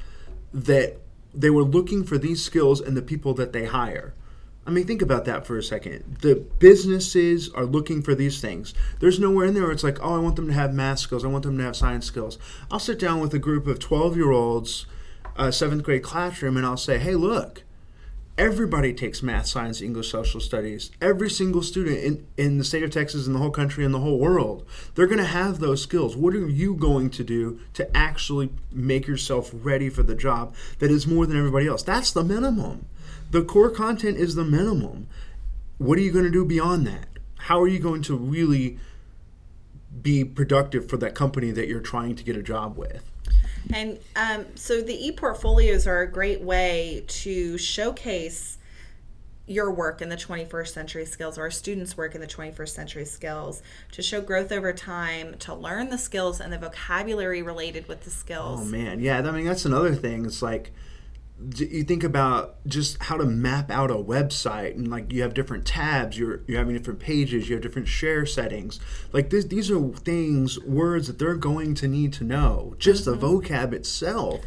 that 0.53 0.97
they 1.33 1.49
were 1.49 1.63
looking 1.63 2.03
for 2.03 2.17
these 2.17 2.43
skills 2.43 2.79
and 2.79 2.95
the 2.95 3.01
people 3.01 3.33
that 3.35 3.53
they 3.53 3.65
hire. 3.65 4.13
I 4.65 4.71
mean, 4.71 4.85
think 4.85 5.01
about 5.01 5.25
that 5.25 5.45
for 5.45 5.57
a 5.57 5.63
second. 5.63 6.19
The 6.21 6.35
businesses 6.35 7.49
are 7.49 7.65
looking 7.65 8.01
for 8.01 8.15
these 8.15 8.39
things. 8.39 8.73
There's 8.99 9.19
nowhere 9.19 9.45
in 9.45 9.53
there 9.53 9.63
where 9.63 9.73
it's 9.73 9.83
like, 9.83 9.99
oh, 10.01 10.15
I 10.15 10.19
want 10.19 10.37
them 10.37 10.47
to 10.47 10.53
have 10.53 10.73
math 10.73 10.99
skills. 10.99 11.25
I 11.25 11.27
want 11.27 11.43
them 11.43 11.57
to 11.57 11.63
have 11.63 11.75
science 11.75 12.05
skills. 12.05 12.37
I'll 12.71 12.79
sit 12.79 12.97
down 12.97 13.19
with 13.19 13.33
a 13.33 13.39
group 13.39 13.67
of 13.67 13.79
12 13.79 14.15
year 14.15 14.31
olds 14.31 14.85
a 15.35 15.43
uh, 15.43 15.51
seventh 15.51 15.83
grade 15.83 16.03
classroom 16.03 16.57
and 16.57 16.65
I'll 16.65 16.77
say, 16.77 16.99
hey, 16.99 17.15
look, 17.15 17.63
everybody 18.37 18.93
takes 18.93 19.23
math, 19.23 19.47
science, 19.47 19.81
English, 19.81 20.11
social 20.11 20.39
studies. 20.39 20.91
Every 21.01 21.29
single 21.29 21.63
student 21.63 21.97
in, 21.97 22.27
in 22.37 22.57
the 22.57 22.63
state 22.63 22.83
of 22.83 22.91
Texas, 22.91 23.25
in 23.25 23.33
the 23.33 23.39
whole 23.39 23.51
country, 23.51 23.83
in 23.83 23.91
the 23.91 23.99
whole 23.99 24.19
world, 24.19 24.63
they're 24.93 25.07
going 25.07 25.17
to 25.17 25.25
have 25.25 25.59
those 25.59 25.81
skills. 25.81 26.15
What 26.15 26.35
are 26.35 26.47
you 26.47 26.75
going 26.75 27.09
to 27.11 27.23
do 27.23 27.59
to 27.73 27.97
actually 27.97 28.51
make 28.71 29.07
yourself 29.07 29.49
ready 29.53 29.89
for 29.89 30.03
the 30.03 30.15
job 30.15 30.53
that 30.79 30.91
is 30.91 31.07
more 31.07 31.25
than 31.25 31.37
everybody 31.37 31.67
else? 31.67 31.83
That's 31.83 32.11
the 32.11 32.23
minimum. 32.23 32.85
The 33.33 33.43
core 33.43 33.71
content 33.71 34.17
is 34.17 34.35
the 34.35 34.45
minimum. 34.45 35.07
What 35.79 35.97
are 35.97 36.01
you 36.01 36.11
going 36.11 36.25
to 36.25 36.31
do 36.31 36.45
beyond 36.45 36.85
that? 36.85 37.07
How 37.39 37.59
are 37.59 37.67
you 37.67 37.79
going 37.79 38.03
to 38.03 38.15
really 38.15 38.77
be 40.03 40.23
productive 40.23 40.87
for 40.87 40.97
that 40.97 41.15
company 41.15 41.49
that 41.49 41.67
you're 41.67 41.79
trying 41.79 42.15
to 42.15 42.23
get 42.23 42.35
a 42.35 42.43
job 42.43 42.77
with? 42.77 43.09
And 43.73 43.97
um, 44.15 44.45
so 44.53 44.81
the 44.81 45.07
e-portfolios 45.07 45.87
are 45.87 46.01
a 46.01 46.11
great 46.11 46.41
way 46.41 47.05
to 47.07 47.57
showcase 47.57 48.59
your 49.47 49.71
work 49.71 50.03
in 50.03 50.09
the 50.09 50.15
21st 50.15 50.67
century 50.67 51.05
skills 51.05 51.39
or 51.39 51.49
students' 51.49 51.97
work 51.97 52.13
in 52.13 52.21
the 52.21 52.27
21st 52.27 52.69
century 52.69 53.05
skills 53.05 53.63
to 53.93 54.03
show 54.03 54.21
growth 54.21 54.51
over 54.51 54.71
time, 54.73 55.39
to 55.39 55.55
learn 55.55 55.89
the 55.89 55.97
skills 55.97 56.39
and 56.39 56.53
the 56.53 56.59
vocabulary 56.59 57.41
related 57.41 57.87
with 57.87 58.03
the 58.03 58.11
skills. 58.11 58.61
Oh 58.61 58.65
man, 58.65 58.99
yeah. 58.99 59.17
I 59.17 59.31
mean 59.31 59.45
that's 59.45 59.65
another 59.65 59.95
thing. 59.95 60.23
It's 60.23 60.43
like 60.43 60.71
you 61.57 61.83
think 61.83 62.03
about 62.03 62.55
just 62.67 63.01
how 63.03 63.17
to 63.17 63.25
map 63.25 63.69
out 63.69 63.91
a 63.91 63.95
website 63.95 64.75
and 64.75 64.89
like 64.89 65.11
you 65.11 65.21
have 65.21 65.33
different 65.33 65.65
tabs 65.65 66.17
you're 66.17 66.41
you're 66.47 66.57
having 66.57 66.75
different 66.75 66.99
pages 66.99 67.49
you 67.49 67.55
have 67.55 67.63
different 67.63 67.87
share 67.87 68.25
settings. 68.25 68.79
Like 69.11 69.29
this 69.29 69.45
these 69.45 69.69
are 69.71 69.79
things 69.89 70.59
words 70.61 71.07
that 71.07 71.19
they're 71.19 71.35
going 71.35 71.75
to 71.75 71.87
need 71.87 72.13
to 72.13 72.23
know 72.23 72.75
just 72.77 73.05
mm-hmm. 73.05 73.19
the 73.19 73.27
vocab 73.27 73.73
itself. 73.73 74.41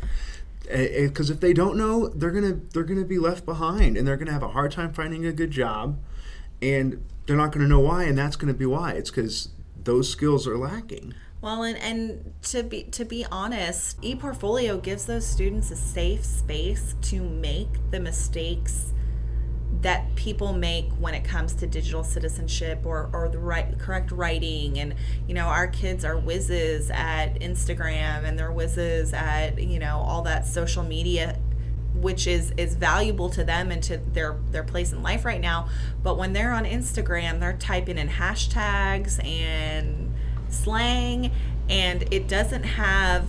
Because 0.69 1.31
if 1.31 1.41
they 1.41 1.53
don't 1.53 1.77
know 1.77 2.09
they're 2.09 2.33
gonna 2.33 2.61
they're 2.73 2.85
gonna 2.85 3.05
be 3.05 3.19
left 3.19 3.45
behind 3.45 3.97
and 3.97 4.07
they're 4.07 4.17
gonna 4.17 4.33
have 4.33 4.43
a 4.43 4.49
hard 4.49 4.73
time 4.73 4.93
finding 4.93 5.27
a 5.27 5.33
good 5.33 5.51
job 5.51 5.99
and 6.63 7.05
they're 7.27 7.37
not 7.37 7.53
gonna 7.53 7.69
know 7.69 7.81
why 7.81 8.05
and 8.05 8.17
that's 8.17 8.37
gonna 8.37 8.55
be 8.55 8.67
why. 8.67 8.93
It's 8.93 9.11
because 9.11 9.51
those 9.77 10.11
skills 10.11 10.47
are 10.47 10.57
lacking 10.59 11.15
Well, 11.41 11.63
and, 11.63 11.79
and 11.79 12.33
to 12.45 12.63
be 12.63 12.85
to 12.85 13.05
be 13.05 13.25
honest, 13.31 14.01
ePortfolio 14.01 14.83
gives 14.83 15.07
those 15.07 15.27
students 15.27 15.71
a 15.71 15.77
safe 15.77 16.25
space 16.25 16.95
to 17.03 17.23
make 17.23 17.69
the 17.91 18.01
mistakes 18.01 18.93
that 19.83 20.15
people 20.15 20.53
make 20.53 20.91
when 20.99 21.15
it 21.15 21.23
comes 21.23 21.53
to 21.53 21.67
digital 21.67 22.03
citizenship 22.03 22.81
or, 22.85 23.11
or 23.13 23.29
the 23.29 23.39
right 23.39 23.79
correct 23.79 24.11
writing. 24.11 24.79
And 24.79 24.95
you 25.29 25.35
know 25.35 25.47
our 25.47 25.69
kids 25.69 26.05
are 26.05 26.17
whizzes 26.17 26.91
at 26.91 27.39
instagram 27.41 28.25
and 28.25 28.39
they're 28.39 28.53
whizzes 28.53 29.13
at 29.13 29.61
you 29.63 29.79
know 29.79 29.99
all 29.99 30.23
that 30.23 30.47
social 30.47 30.83
media 30.83 31.39
which 31.95 32.27
is 32.27 32.53
is 32.57 32.75
valuable 32.75 33.31
to 33.31 33.45
them 33.45 33.71
and 33.71 33.83
to 33.83 33.99
their 33.99 34.37
their 34.51 34.65
place 34.65 34.93
in 34.93 35.03
life 35.03 35.25
right 35.25 35.41
now. 35.41 35.69
But 36.03 36.17
when 36.17 36.33
they're 36.33 36.53
on 36.53 36.65
instagram 36.65 37.41
they're 37.41 37.57
typing 37.57 37.99
in 37.99 38.09
hashtags 38.09 39.23
and 39.25 40.06
slang 40.51 41.31
and 41.69 42.05
it 42.13 42.29
doesn't 42.29 42.63
have 42.65 43.27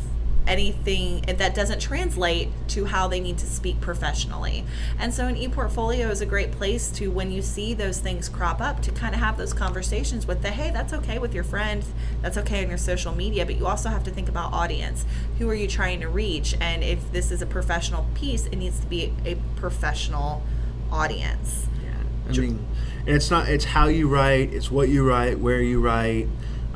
anything 0.47 1.21
that 1.37 1.53
doesn't 1.53 1.79
translate 1.79 2.49
to 2.69 2.85
how 2.85 3.07
they 3.07 3.19
need 3.19 3.37
to 3.37 3.45
speak 3.45 3.79
professionally. 3.81 4.63
And 4.97 5.13
so 5.13 5.27
an 5.27 5.35
ePortfolio 5.35 6.09
is 6.09 6.21
a 6.21 6.25
great 6.25 6.51
place 6.51 6.89
to 6.91 7.11
when 7.11 7.31
you 7.31 7.41
see 7.41 7.73
those 7.73 7.99
things 7.99 8.29
crop 8.29 8.61
up 8.61 8.81
to 8.83 8.91
kind 8.91 9.13
of 9.13 9.19
have 9.19 9.37
those 9.37 9.53
conversations 9.53 10.25
with 10.25 10.41
the 10.41 10.49
hey, 10.49 10.71
that's 10.71 10.93
okay 10.93 11.19
with 11.19 11.33
your 11.33 11.43
friend, 11.43 11.83
that's 12.21 12.37
okay 12.37 12.63
on 12.63 12.69
your 12.69 12.77
social 12.77 13.13
media, 13.13 13.45
but 13.45 13.55
you 13.55 13.67
also 13.67 13.89
have 13.89 14.03
to 14.05 14.11
think 14.11 14.29
about 14.29 14.53
audience. 14.53 15.05
Who 15.37 15.49
are 15.49 15.55
you 15.55 15.67
trying 15.67 15.99
to 16.01 16.07
reach? 16.07 16.55
And 16.61 16.83
if 16.83 17.11
this 17.11 17.31
is 17.31 17.41
a 17.41 17.45
professional 17.45 18.07
piece, 18.15 18.45
it 18.45 18.55
needs 18.55 18.79
to 18.79 18.87
be 18.87 19.13
a 19.25 19.35
professional 19.57 20.43
audience. 20.91 21.67
Yeah. 21.83 22.31
I 22.31 22.37
mean, 22.37 22.65
it's 23.05 23.29
not 23.29 23.49
it's 23.49 23.65
how 23.65 23.87
you 23.87 24.07
write, 24.07 24.53
it's 24.53 24.71
what 24.71 24.89
you 24.89 25.07
write, 25.07 25.39
where 25.39 25.61
you 25.61 25.81
write. 25.81 26.27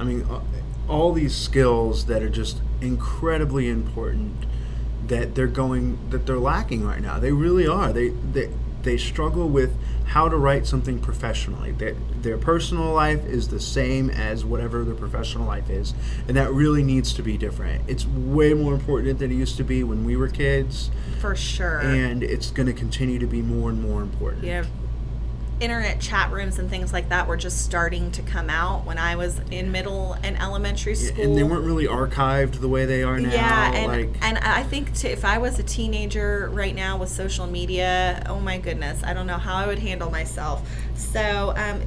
I 0.01 0.03
mean, 0.03 0.23
uh, 0.23 0.41
all 0.89 1.13
these 1.13 1.35
skills 1.35 2.07
that 2.07 2.23
are 2.23 2.29
just 2.29 2.59
incredibly 2.81 3.69
important 3.69 4.45
that 5.07 5.35
they're 5.35 5.45
going 5.45 6.09
that 6.09 6.25
they're 6.25 6.39
lacking 6.39 6.83
right 6.83 7.01
now. 7.01 7.19
They 7.19 7.31
really 7.31 7.67
are. 7.67 7.93
They 7.93 8.09
they 8.09 8.49
they 8.81 8.97
struggle 8.97 9.47
with 9.47 9.77
how 10.05 10.27
to 10.27 10.37
write 10.37 10.65
something 10.65 10.99
professionally. 10.99 11.71
That 11.73 11.95
their 12.23 12.39
personal 12.39 12.91
life 12.93 13.23
is 13.25 13.49
the 13.49 13.59
same 13.59 14.09
as 14.09 14.43
whatever 14.43 14.83
their 14.83 14.95
professional 14.95 15.45
life 15.45 15.69
is, 15.69 15.93
and 16.27 16.35
that 16.35 16.51
really 16.51 16.81
needs 16.81 17.13
to 17.13 17.21
be 17.21 17.37
different. 17.37 17.83
It's 17.87 18.07
way 18.07 18.55
more 18.55 18.73
important 18.73 19.19
than 19.19 19.31
it 19.31 19.35
used 19.35 19.57
to 19.57 19.63
be 19.63 19.83
when 19.83 20.03
we 20.03 20.15
were 20.15 20.29
kids. 20.29 20.89
For 21.19 21.35
sure. 21.35 21.79
And 21.79 22.23
it's 22.23 22.49
going 22.49 22.65
to 22.65 22.73
continue 22.73 23.19
to 23.19 23.27
be 23.27 23.43
more 23.43 23.69
and 23.69 23.79
more 23.79 24.01
important. 24.01 24.45
Yeah, 24.45 24.65
internet 25.61 26.01
chat 26.01 26.31
rooms 26.31 26.57
and 26.57 26.69
things 26.69 26.91
like 26.91 27.09
that 27.09 27.27
were 27.27 27.37
just 27.37 27.63
starting 27.63 28.11
to 28.11 28.21
come 28.23 28.49
out 28.49 28.83
when 28.83 28.97
I 28.97 29.15
was 29.15 29.39
in 29.51 29.71
middle 29.71 30.13
and 30.23 30.37
elementary 30.39 30.95
school. 30.95 31.23
And 31.23 31.37
they 31.37 31.43
weren't 31.43 31.63
really 31.63 31.85
archived 31.85 32.59
the 32.59 32.67
way 32.67 32.85
they 32.85 33.03
are 33.03 33.19
now. 33.19 33.31
Yeah, 33.31 33.71
and, 33.71 33.87
like, 33.87 34.09
and 34.21 34.39
I 34.39 34.63
think 34.63 34.93
to, 34.95 35.09
if 35.09 35.23
I 35.23 35.37
was 35.37 35.59
a 35.59 35.63
teenager 35.63 36.49
right 36.51 36.73
now 36.73 36.97
with 36.97 37.09
social 37.09 37.45
media, 37.45 38.23
oh 38.27 38.39
my 38.39 38.57
goodness, 38.57 39.03
I 39.03 39.13
don't 39.13 39.27
know 39.27 39.37
how 39.37 39.55
I 39.55 39.67
would 39.67 39.79
handle 39.79 40.09
myself. 40.09 40.67
So 40.95 41.53
um, 41.55 41.81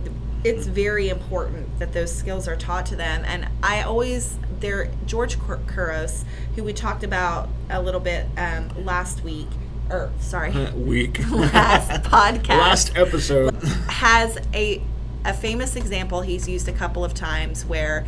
it's 0.44 0.66
very 0.66 1.08
important 1.08 1.78
that 1.80 1.92
those 1.92 2.14
skills 2.14 2.46
are 2.46 2.56
taught 2.56 2.86
to 2.86 2.96
them. 2.96 3.24
And 3.26 3.48
I 3.62 3.82
always, 3.82 4.38
there, 4.60 4.88
George 5.04 5.36
Couros, 5.40 6.24
who 6.54 6.62
we 6.62 6.72
talked 6.72 7.02
about 7.02 7.48
a 7.68 7.82
little 7.82 8.00
bit 8.00 8.26
um, 8.36 8.70
last 8.84 9.24
week– 9.24 9.48
or 9.90 10.10
sorry, 10.20 10.50
week 10.72 11.18
last 11.30 11.90
podcast, 12.10 12.48
last 12.48 12.96
episode 12.96 13.54
has 13.88 14.38
a 14.54 14.82
a 15.24 15.32
famous 15.32 15.74
example 15.74 16.20
he's 16.20 16.48
used 16.48 16.68
a 16.68 16.72
couple 16.72 17.04
of 17.04 17.14
times 17.14 17.64
where 17.64 18.04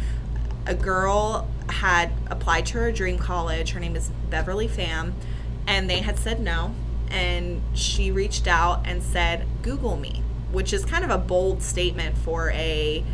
a 0.66 0.74
girl 0.74 1.48
had 1.68 2.12
applied 2.26 2.66
to 2.66 2.78
her 2.78 2.92
dream 2.92 3.18
college. 3.18 3.70
Her 3.70 3.80
name 3.80 3.96
is 3.96 4.10
Beverly 4.30 4.68
Pham, 4.68 5.12
and 5.66 5.88
they 5.88 6.00
had 6.00 6.18
said 6.18 6.40
no. 6.40 6.74
And 7.08 7.62
she 7.72 8.10
reached 8.10 8.46
out 8.48 8.82
and 8.84 9.02
said, 9.02 9.46
"Google 9.62 9.96
me," 9.96 10.22
which 10.50 10.72
is 10.72 10.84
kind 10.84 11.04
of 11.04 11.10
a 11.10 11.18
bold 11.18 11.62
statement 11.62 12.18
for 12.18 12.50
a 12.50 13.04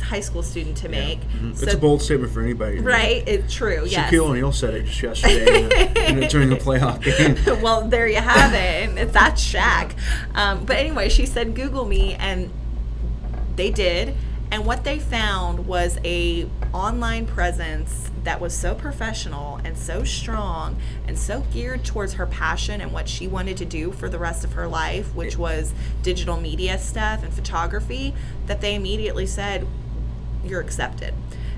high 0.00 0.20
school 0.20 0.42
student 0.42 0.76
to 0.78 0.88
make. 0.88 1.18
Yeah. 1.18 1.24
Mm-hmm. 1.24 1.54
So, 1.54 1.64
it's 1.64 1.74
a 1.74 1.78
bold 1.78 2.02
statement 2.02 2.32
for 2.32 2.42
anybody. 2.42 2.78
Right? 2.78 3.26
It's 3.26 3.52
true. 3.52 3.84
Yes. 3.86 4.12
Shaquille 4.12 4.30
O'Neal 4.30 4.52
said 4.52 4.74
it 4.74 4.86
just 4.86 5.22
yesterday 5.22 6.28
during 6.28 6.52
a 6.52 6.56
playoff 6.56 7.02
game. 7.02 7.36
well, 7.62 7.86
there 7.88 8.08
you 8.08 8.16
have 8.16 8.52
it. 8.52 8.98
And 8.98 9.10
that's 9.10 9.42
Shaq. 9.44 9.94
Um, 10.34 10.64
but 10.64 10.76
anyway, 10.76 11.08
she 11.08 11.26
said, 11.26 11.54
"Google 11.54 11.84
me," 11.84 12.14
and 12.14 12.50
they 13.56 13.70
did. 13.70 14.14
And 14.52 14.66
what 14.66 14.82
they 14.82 14.98
found 14.98 15.66
was 15.66 15.98
a 16.04 16.48
online 16.72 17.24
presence 17.24 18.10
that 18.24 18.40
was 18.40 18.54
so 18.54 18.74
professional 18.74 19.60
and 19.64 19.76
so 19.78 20.04
strong 20.04 20.76
and 21.06 21.18
so 21.18 21.40
geared 21.52 21.84
towards 21.84 22.14
her 22.14 22.26
passion 22.26 22.80
and 22.80 22.92
what 22.92 23.08
she 23.08 23.26
wanted 23.26 23.56
to 23.56 23.64
do 23.64 23.92
for 23.92 24.08
the 24.08 24.18
rest 24.18 24.44
of 24.44 24.52
her 24.54 24.66
life, 24.66 25.14
which 25.14 25.36
was 25.38 25.72
digital 26.02 26.38
media 26.38 26.78
stuff 26.78 27.22
and 27.22 27.32
photography, 27.32 28.14
that 28.46 28.60
they 28.60 28.74
immediately 28.74 29.26
said, 29.26 29.66
you're 30.44 30.60
accepted. 30.60 31.14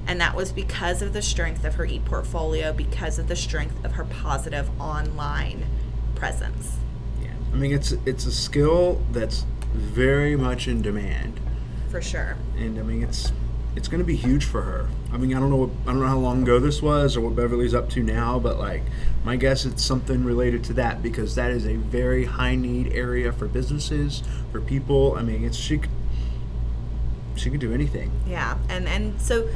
And 0.06 0.20
that 0.20 0.34
was 0.34 0.52
because 0.52 1.02
of 1.02 1.12
the 1.12 1.22
strength 1.22 1.64
of 1.64 1.76
her 1.76 1.84
e-portfolio, 1.84 2.72
because 2.72 3.18
of 3.18 3.28
the 3.28 3.36
strength 3.36 3.84
of 3.84 3.92
her 3.92 4.04
positive 4.04 4.68
online 4.80 5.66
presence. 6.14 6.76
Yeah. 7.20 7.30
I 7.52 7.56
mean 7.56 7.72
it's 7.72 7.92
it's 8.04 8.26
a 8.26 8.32
skill 8.32 9.02
that's 9.12 9.46
very 9.72 10.36
much 10.36 10.68
in 10.68 10.82
demand. 10.82 11.40
For 11.88 12.02
sure. 12.02 12.36
And 12.56 12.78
I 12.78 12.82
mean 12.82 13.02
it's 13.02 13.32
it's 13.74 13.88
going 13.88 14.00
to 14.00 14.06
be 14.06 14.16
huge 14.16 14.44
for 14.44 14.62
her. 14.62 14.88
I 15.12 15.16
mean, 15.16 15.34
I 15.34 15.40
don't 15.40 15.50
know 15.50 15.56
what, 15.56 15.70
I 15.82 15.86
don't 15.86 16.00
know 16.00 16.06
how 16.06 16.18
long 16.18 16.42
ago 16.42 16.58
this 16.58 16.82
was 16.82 17.16
or 17.16 17.22
what 17.22 17.34
Beverly's 17.34 17.74
up 17.74 17.88
to 17.90 18.02
now, 18.02 18.38
but 18.38 18.58
like 18.58 18.82
my 19.24 19.36
guess 19.36 19.64
it's 19.64 19.82
something 19.82 20.24
related 20.24 20.62
to 20.64 20.72
that 20.74 21.02
because 21.02 21.34
that 21.36 21.50
is 21.50 21.66
a 21.66 21.76
very 21.76 22.24
high 22.24 22.54
need 22.54 22.92
area 22.92 23.32
for 23.32 23.46
businesses, 23.46 24.22
for 24.50 24.60
people. 24.60 25.14
I 25.16 25.22
mean, 25.22 25.44
it's 25.44 25.56
she 25.56 25.80
she 27.42 27.50
could 27.50 27.61
do 27.61 27.74
anything. 27.74 28.11
Yeah, 28.26 28.57
and 28.68 28.88
and 28.88 29.20
so 29.20 29.48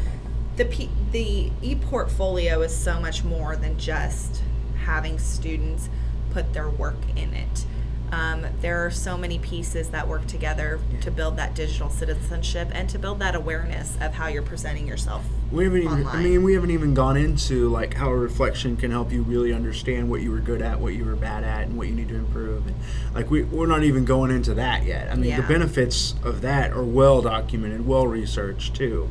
the 0.56 0.64
P, 0.64 0.88
the 1.12 1.50
e-portfolio 1.62 2.62
is 2.62 2.74
so 2.74 3.00
much 3.00 3.24
more 3.24 3.56
than 3.56 3.78
just 3.78 4.42
having 4.84 5.18
students 5.18 5.88
put 6.30 6.52
their 6.52 6.68
work 6.68 6.96
in 7.14 7.34
it. 7.34 7.66
Um, 8.12 8.46
there 8.60 8.86
are 8.86 8.90
so 8.90 9.16
many 9.16 9.38
pieces 9.38 9.90
that 9.90 10.06
work 10.06 10.26
together 10.26 10.80
yeah. 10.92 11.00
to 11.00 11.10
build 11.10 11.36
that 11.36 11.54
digital 11.54 11.90
citizenship 11.90 12.68
and 12.72 12.88
to 12.90 12.98
build 12.98 13.18
that 13.18 13.34
awareness 13.34 13.96
of 14.00 14.14
how 14.14 14.28
you're 14.28 14.42
presenting 14.42 14.86
yourself. 14.86 15.24
We 15.52 15.64
haven't 15.64 15.82
even, 15.82 16.06
I 16.08 16.22
mean, 16.22 16.42
we 16.42 16.54
haven't 16.54 16.72
even 16.72 16.92
gone 16.92 17.16
into 17.16 17.68
like 17.68 17.94
how 17.94 18.10
a 18.10 18.16
reflection 18.16 18.76
can 18.76 18.90
help 18.90 19.12
you 19.12 19.22
really 19.22 19.52
understand 19.52 20.10
what 20.10 20.20
you 20.20 20.32
were 20.32 20.40
good 20.40 20.60
at, 20.60 20.80
what 20.80 20.94
you 20.94 21.04
were 21.04 21.14
bad 21.14 21.44
at, 21.44 21.68
and 21.68 21.76
what 21.76 21.86
you 21.86 21.94
need 21.94 22.08
to 22.08 22.16
improve. 22.16 22.66
And 22.66 22.74
like 23.14 23.30
we, 23.30 23.44
we're 23.44 23.66
not 23.66 23.84
even 23.84 24.04
going 24.04 24.32
into 24.32 24.54
that 24.54 24.84
yet. 24.84 25.10
I 25.10 25.14
mean, 25.14 25.30
yeah. 25.30 25.40
the 25.40 25.46
benefits 25.46 26.14
of 26.24 26.40
that 26.40 26.72
are 26.72 26.84
well 26.84 27.22
documented, 27.22 27.86
well 27.86 28.08
researched 28.08 28.74
too. 28.74 29.08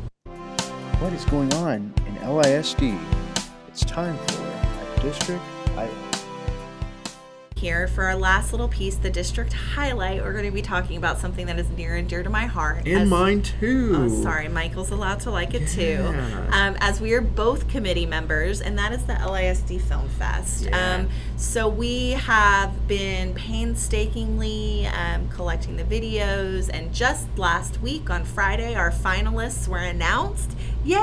What 0.99 1.13
is 1.13 1.23
going 1.25 1.53
on 1.53 1.93
in 2.05 2.15
LISD? 2.17 2.99
It's 3.69 3.85
time 3.85 4.17
for 4.27 4.41
a 4.43 5.01
district 5.01 5.43
here 7.65 7.87
for 7.87 8.03
our 8.03 8.15
last 8.15 8.53
little 8.53 8.67
piece, 8.67 8.95
the 8.95 9.09
district 9.09 9.51
highlight. 9.51 10.21
We're 10.21 10.33
going 10.33 10.45
to 10.45 10.51
be 10.51 10.61
talking 10.61 10.97
about 10.97 11.17
something 11.17 11.47
that 11.47 11.57
is 11.57 11.67
near 11.71 11.95
and 11.95 12.07
dear 12.07 12.21
to 12.21 12.29
my 12.29 12.45
heart. 12.45 12.85
And 12.85 13.01
as, 13.01 13.09
mine 13.09 13.41
too. 13.41 13.91
Oh, 13.95 14.21
sorry, 14.21 14.47
Michael's 14.47 14.91
allowed 14.91 15.21
to 15.21 15.31
like 15.31 15.55
it 15.55 15.63
yeah. 15.75 15.97
too. 15.97 16.03
Um, 16.51 16.77
as 16.79 17.01
we 17.01 17.13
are 17.13 17.21
both 17.21 17.67
committee 17.67 18.05
members, 18.05 18.61
and 18.61 18.77
that 18.77 18.93
is 18.93 19.05
the 19.05 19.13
LISD 19.13 19.81
Film 19.81 20.07
Fest. 20.09 20.65
Yeah. 20.65 20.95
Um, 20.95 21.09
so 21.37 21.67
we 21.67 22.11
have 22.11 22.87
been 22.87 23.33
painstakingly 23.33 24.85
um, 24.85 25.27
collecting 25.29 25.75
the 25.75 25.85
videos, 25.85 26.69
and 26.71 26.93
just 26.93 27.25
last 27.35 27.81
week 27.81 28.11
on 28.11 28.25
Friday, 28.25 28.75
our 28.75 28.91
finalists 28.91 29.67
were 29.67 29.79
announced. 29.79 30.51
Yay! 30.83 30.99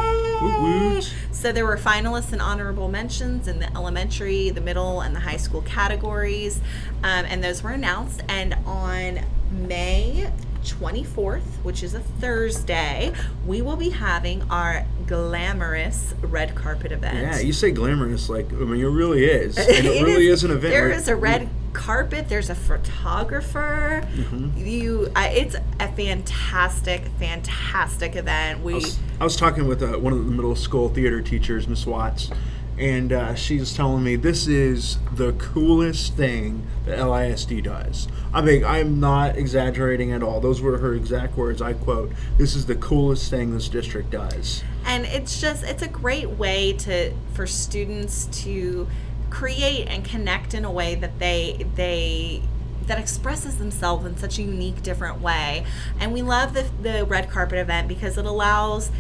So 1.43 1.51
there 1.51 1.67
were 1.67 1.77
finalists 1.77 2.33
and 2.33 2.41
honorable 2.41 2.87
mentions 2.87 3.49
in 3.49 3.59
the 3.59 3.67
elementary, 3.77 4.51
the 4.51 4.61
middle, 4.61 5.01
and 5.01 5.13
the 5.13 5.19
high 5.19 5.39
school 5.39 5.63
categories, 5.63 6.61
um, 7.03 7.25
and 7.25 7.43
those 7.43 7.65
were 7.65 7.71
announced. 7.71 8.23
And 8.29 8.55
on 8.65 9.19
May 9.51 10.31
24th, 10.63 11.43
which 11.65 11.83
is 11.83 11.95
a 11.95 11.99
Thursday, 11.99 13.13
we 13.45 13.61
will 13.61 13.75
be 13.75 13.91
having 13.91 14.43
our 14.51 14.87
glamorous 15.09 16.15
red 16.21 16.55
carpet 16.55 16.93
event. 16.93 17.19
Yeah, 17.19 17.41
you 17.41 17.53
say 17.53 17.73
glamorous, 17.73 18.29
like 18.29 18.53
I 18.53 18.59
mean, 18.59 18.81
it 18.81 18.87
really 18.87 19.25
is, 19.25 19.59
and 19.59 19.69
it, 19.69 19.85
it 19.85 20.05
really 20.05 20.29
is, 20.29 20.45
is, 20.45 20.45
an 20.45 20.53
event. 20.53 20.73
There 20.73 20.91
is 20.93 21.09
a 21.09 21.17
red 21.17 21.49
carpet. 21.73 22.29
There's 22.29 22.51
a 22.51 22.55
photographer. 22.55 24.07
Mm-hmm. 24.15 24.59
You, 24.65 25.11
uh, 25.17 25.29
it's 25.33 25.57
a 25.81 25.89
fantastic, 25.89 27.03
fantastic 27.19 28.15
event. 28.15 28.63
We. 28.63 28.75
I 28.75 28.77
was, 28.77 28.99
I 29.23 29.25
was 29.25 29.37
talking 29.37 29.69
with 29.69 29.85
uh, 29.85 30.01
one 30.01 30.13
of 30.13 30.25
the 30.25 30.33
middle 30.33 30.57
school 30.57 30.89
theater 30.89 31.23
teachers, 31.23 31.69
Miss 31.69 31.87
Watts, 31.87 32.29
and 32.77 33.13
uh, 33.13 33.37
she's 33.37 33.73
telling 33.73 34.03
me 34.03 34.17
this 34.17 34.49
is 34.49 34.99
the 35.15 35.33
coolest 35.35 36.17
thing 36.17 36.67
that 36.87 36.99
LISD 36.99 37.63
does. 37.63 38.09
I 38.35 38.41
mean, 38.43 38.65
I'm 38.65 38.99
not 38.99 39.37
exaggerating 39.37 40.11
at 40.11 40.25
all. 40.25 40.41
Those 40.41 40.61
were 40.61 40.77
her 40.79 40.95
exact 40.95 41.37
words. 41.37 41.63
I 41.63 41.75
quote, 41.75 42.11
"This 42.37 42.57
is 42.57 42.67
the 42.67 42.75
coolest 42.75 43.31
thing 43.31 43.55
this 43.55 43.69
district 43.69 44.11
does." 44.11 44.65
and 44.85 45.05
it's 45.05 45.41
just 45.41 45.63
it's 45.63 45.83
a 45.83 45.89
great 45.89 46.31
way 46.31 46.73
to 46.73 47.13
for 47.33 47.47
students 47.47 48.25
to 48.43 48.89
create 49.31 49.87
and 49.87 50.05
connect 50.05 50.53
in 50.53 50.65
a 50.65 50.73
way 50.73 50.97
that 50.97 51.21
they 51.21 51.65
they 51.77 52.43
that 52.89 52.99
expresses 52.99 53.59
themselves 53.59 54.05
in 54.05 54.17
such 54.17 54.41
a 54.41 54.43
unique 54.43 54.83
different 54.83 55.21
way 55.21 55.65
and 56.01 56.13
we 56.13 56.21
love 56.21 56.53
the, 56.53 56.67
the 56.83 57.05
red 57.05 57.31
carpet 57.31 57.57
event 57.57 57.87
because 57.87 58.19
it 58.19 58.27
allows 58.27 58.91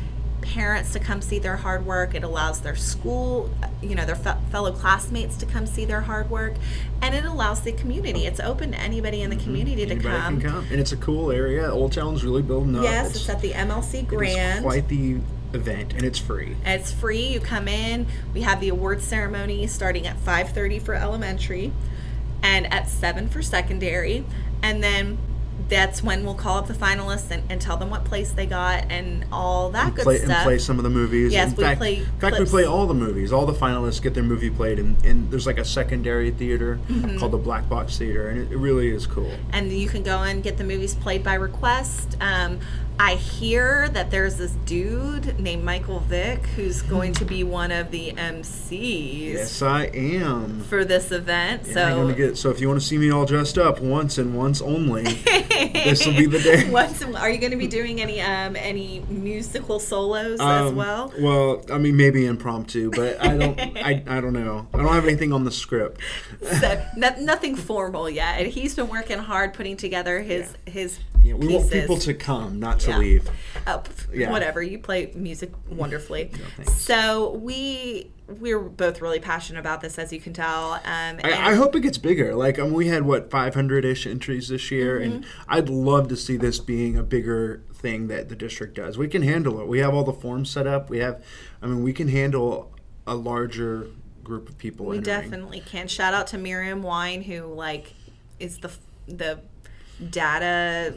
parents 0.42 0.92
to 0.92 0.98
come 0.98 1.22
see 1.22 1.38
their 1.38 1.56
hard 1.56 1.86
work 1.86 2.14
it 2.14 2.22
allows 2.22 2.60
their 2.60 2.74
school 2.76 3.50
you 3.80 3.94
know 3.94 4.04
their 4.04 4.16
fe- 4.16 4.36
fellow 4.50 4.72
classmates 4.72 5.36
to 5.36 5.46
come 5.46 5.66
see 5.66 5.84
their 5.84 6.02
hard 6.02 6.28
work 6.30 6.52
and 7.00 7.14
it 7.14 7.24
allows 7.24 7.60
the 7.62 7.72
community 7.72 8.26
it's 8.26 8.40
open 8.40 8.72
to 8.72 8.78
anybody 8.78 9.22
in 9.22 9.30
the 9.30 9.36
community 9.36 9.86
to 9.86 9.94
Mm-hmm. 9.94 10.06
Anybody 10.06 10.22
come 10.22 10.40
come, 10.40 10.66
and 10.70 10.80
it's 10.80 10.92
a 10.92 10.96
cool 10.96 11.30
area. 11.30 11.70
Old 11.70 11.92
Town's 11.92 12.24
really 12.24 12.42
building 12.42 12.76
up. 12.76 12.82
yes 12.82 13.14
it's 13.16 13.28
at 13.28 13.40
the 13.40 13.52
mlc 13.52 14.06
grand 14.08 14.62
quite 14.64 14.88
the 14.88 15.18
event, 15.54 15.92
and 15.92 16.02
it's 16.02 16.18
free. 16.18 16.56
It's 16.64 16.90
free. 16.90 17.26
You 17.28 17.38
come 17.40 17.68
in. 17.68 18.06
We 18.32 18.40
have 18.40 18.58
the 18.60 18.70
award 18.70 19.02
ceremony 19.02 19.66
starting 19.66 20.06
at 20.06 20.16
5:30 20.18 20.80
for 20.80 20.94
elementary, 20.94 21.72
and 22.42 22.72
at 22.72 22.88
seven 22.88 23.28
for 23.28 23.42
secondary, 23.42 24.24
and 24.62 24.82
then 24.82 25.18
that's 25.72 26.02
when 26.02 26.22
we'll 26.22 26.34
call 26.34 26.58
up 26.58 26.66
the 26.66 26.74
finalists 26.74 27.30
and, 27.30 27.42
and 27.50 27.60
tell 27.60 27.78
them 27.78 27.88
what 27.88 28.04
place 28.04 28.30
they 28.32 28.44
got 28.46 28.84
and 28.90 29.24
all 29.32 29.70
that 29.70 29.94
good 29.94 30.04
play, 30.04 30.18
stuff. 30.18 30.30
and 30.30 30.42
play 30.44 30.58
some 30.58 30.78
of 30.78 30.84
the 30.84 30.90
movies. 30.90 31.32
Yes, 31.32 31.50
in 31.50 31.56
we 31.56 31.62
fact, 31.64 31.78
play 31.80 31.96
in 31.96 32.04
fact, 32.20 32.38
we 32.38 32.44
play 32.44 32.64
all 32.64 32.86
the 32.86 32.92
movies. 32.94 33.32
All 33.32 33.46
the 33.46 33.54
finalists 33.54 34.02
get 34.02 34.12
their 34.14 34.22
movie 34.22 34.50
played, 34.50 34.78
and, 34.78 35.02
and 35.04 35.30
there's 35.30 35.46
like 35.46 35.58
a 35.58 35.64
secondary 35.64 36.30
theater 36.30 36.78
Mm-hmm. 36.88 37.18
called 37.18 37.32
the 37.32 37.38
Black 37.38 37.68
Box 37.68 37.96
Theater, 37.96 38.28
and 38.28 38.38
it, 38.38 38.52
it 38.52 38.56
really 38.58 38.90
is 38.90 39.06
cool. 39.06 39.30
and 39.52 39.72
you 39.72 39.88
can 39.88 40.02
go 40.02 40.22
and 40.22 40.42
get 40.42 40.58
the 40.58 40.64
movies 40.64 40.94
played 40.94 41.24
by 41.24 41.34
request. 41.34 42.16
Um, 42.20 42.60
I 43.04 43.16
hear 43.16 43.88
that 43.88 44.12
there's 44.12 44.36
this 44.36 44.52
dude 44.64 45.40
named 45.40 45.64
Michael 45.64 45.98
Vick 45.98 46.46
who's 46.54 46.82
going 46.82 47.12
to 47.14 47.24
be 47.24 47.42
one 47.42 47.72
of 47.72 47.90
the 47.90 48.12
MCs 48.12 49.32
Yes, 49.32 49.60
I 49.60 49.86
am. 49.86 50.60
for 50.60 50.84
this 50.84 51.10
event. 51.10 51.62
Yeah, 51.66 51.72
so 51.74 51.82
I'm 51.84 51.96
gonna 51.96 52.14
get. 52.14 52.38
So 52.38 52.50
if 52.50 52.60
you 52.60 52.68
want 52.68 52.80
to 52.80 52.86
see 52.86 52.98
me 52.98 53.10
all 53.10 53.26
dressed 53.26 53.58
up 53.58 53.80
once 53.80 54.18
and 54.18 54.36
once 54.36 54.62
only, 54.62 55.02
this 55.82 56.06
will 56.06 56.14
be 56.16 56.26
the 56.26 56.38
day. 56.38 56.70
What's, 56.70 57.02
are 57.02 57.28
you 57.28 57.38
going 57.38 57.50
to 57.50 57.56
be 57.56 57.66
doing 57.66 58.00
any 58.00 58.20
um, 58.20 58.54
any 58.54 59.00
musical 59.08 59.80
solos 59.80 60.38
as 60.38 60.68
Um, 60.68 60.76
well? 60.76 61.12
Well, 61.18 61.64
I 61.72 61.78
mean, 61.78 61.96
maybe 61.96 62.24
impromptu, 62.24 62.92
but 62.92 63.20
I 63.20 63.36
don't. 63.36 63.58
I, 63.78 64.04
I 64.06 64.20
don't 64.20 64.32
know. 64.32 64.68
I 64.72 64.76
don't 64.76 64.86
have 64.86 65.04
anything 65.06 65.32
on 65.32 65.42
the 65.42 65.50
script. 65.50 66.00
So, 66.60 66.86
no, 66.96 67.10
nothing 67.18 67.56
formal 67.56 68.08
yet. 68.08 68.46
He's 68.46 68.76
been 68.76 68.88
working 68.88 69.18
hard 69.18 69.54
putting 69.54 69.76
together 69.76 70.20
his 70.22 70.54
his 70.66 71.00
Yeah, 71.22 71.34
we 71.34 71.48
want 71.54 71.70
people 71.70 71.96
to 71.98 72.14
come, 72.14 72.58
not 72.58 72.80
to 72.80 72.90
Yeah. 72.90 72.98
leave. 72.98 73.30
Oh, 73.66 73.82
Yeah. 74.12 74.30
whatever. 74.30 74.60
You 74.62 74.78
play 74.78 75.12
music 75.14 75.52
wonderfully. 75.70 76.30
thanks. 76.56 76.72
so 76.80 77.32
we 77.36 78.10
we're 78.40 78.60
both 78.60 79.02
really 79.02 79.20
passionate 79.20 79.60
about 79.60 79.82
this, 79.82 79.98
as 79.98 80.10
you 80.10 80.18
can 80.18 80.32
tell. 80.32 80.72
Um, 80.74 81.20
I, 81.22 81.50
I 81.50 81.54
hope 81.54 81.76
it 81.76 81.80
gets 81.80 81.98
bigger. 81.98 82.34
Like, 82.34 82.58
um, 82.58 82.72
we 82.72 82.86
had 82.88 83.02
what 83.04 83.30
500 83.30 83.84
ish 83.84 84.06
entries 84.06 84.48
this 84.48 84.70
year, 84.70 84.98
and 84.98 85.24
Mm-hmm. 85.24 85.50
I'd 85.52 85.68
love 85.68 86.08
to 86.08 86.16
see 86.16 86.38
this 86.38 86.58
being 86.58 86.96
a 86.96 87.02
bigger 87.02 87.62
thing 87.74 88.08
that 88.08 88.30
the 88.30 88.36
district 88.36 88.74
does. 88.76 88.96
We 88.96 89.06
can 89.08 89.20
handle 89.22 89.60
it. 89.60 89.66
We 89.66 89.80
have 89.80 89.92
all 89.92 90.04
the 90.04 90.14
forms 90.14 90.48
set 90.50 90.66
up. 90.66 90.88
We 90.88 90.98
have, 91.00 91.22
I 91.60 91.66
mean, 91.66 91.82
we 91.82 91.92
can 91.92 92.08
handle 92.08 92.72
a 93.06 93.14
larger 93.14 93.88
group 94.24 94.48
of 94.48 94.56
people. 94.56 94.86
we 94.86 94.96
entering. 94.98 95.22
definitely 95.24 95.60
can. 95.60 95.86
Shout 95.86 96.14
out 96.14 96.26
to 96.28 96.38
Miriam 96.38 96.82
Wine, 96.82 97.22
who 97.22 97.42
like 97.52 97.92
is 98.40 98.58
the 98.58 98.70
the 99.06 99.40
data 100.10 100.94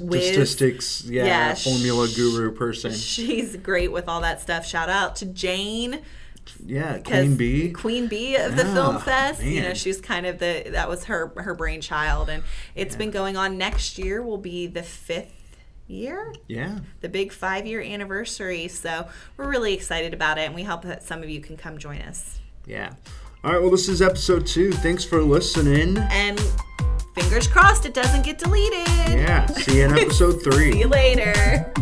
whiz. 0.00 0.26
statistics, 0.26 1.04
yeah, 1.04 1.24
Yeah, 1.26 1.54
formula 1.54 2.08
guru 2.14 2.52
person. 2.52 2.92
She's 2.92 3.56
great 3.56 3.92
with 3.92 4.08
all 4.08 4.20
that 4.22 4.40
stuff. 4.40 4.66
Shout 4.66 4.88
out 4.88 5.16
to 5.16 5.26
Jane. 5.26 6.00
Yeah, 6.64 6.98
Queen 6.98 7.36
Bee. 7.36 7.70
Queen 7.72 8.06
Bee 8.06 8.36
of 8.36 8.56
the 8.56 8.62
Yeah, 8.64 8.74
Film 8.74 8.98
Fest. 9.00 9.42
You 9.42 9.62
know, 9.62 9.74
she's 9.74 10.00
kind 10.00 10.26
of 10.26 10.38
the 10.38 10.64
that 10.70 10.88
was 10.88 11.04
her 11.04 11.32
her 11.36 11.54
brainchild, 11.54 12.28
and 12.28 12.44
it's 12.76 12.94
been 12.94 13.10
going 13.10 13.36
on. 13.36 13.58
Next 13.58 13.98
year 13.98 14.22
will 14.22 14.38
be 14.38 14.66
the 14.68 14.82
fifth 14.84 15.32
year, 15.88 16.32
Yeah, 16.48 16.78
the 17.00 17.08
big 17.08 17.32
five 17.32 17.66
year 17.66 17.80
anniversary. 17.80 18.68
So 18.68 19.08
we're 19.36 19.48
really 19.48 19.74
excited 19.74 20.14
about 20.14 20.38
it, 20.38 20.42
and 20.42 20.54
we 20.54 20.62
hope 20.62 20.82
that 20.82 21.02
some 21.02 21.22
of 21.22 21.28
you 21.28 21.40
can 21.40 21.56
come 21.56 21.78
join 21.78 22.00
us. 22.02 22.38
yeah. 22.64 22.94
All 23.44 23.52
right, 23.52 23.60
well, 23.60 23.70
this 23.70 23.88
is 23.88 24.02
episode 24.02 24.44
two. 24.46 24.72
Thanks 24.72 25.04
for 25.04 25.22
listening. 25.22 25.98
And 25.98 26.40
fingers 27.16 27.48
crossed 27.48 27.86
it 27.86 27.94
doesn't 27.94 28.22
get 28.22 28.38
deleted. 28.38 28.86
Yeah, 29.08 29.46
see 29.46 29.78
you 29.78 29.86
in 29.86 29.98
episode 29.98 30.42
three. 30.44 30.72
See 30.72 30.80
you 30.80 30.88
later. 30.88 31.72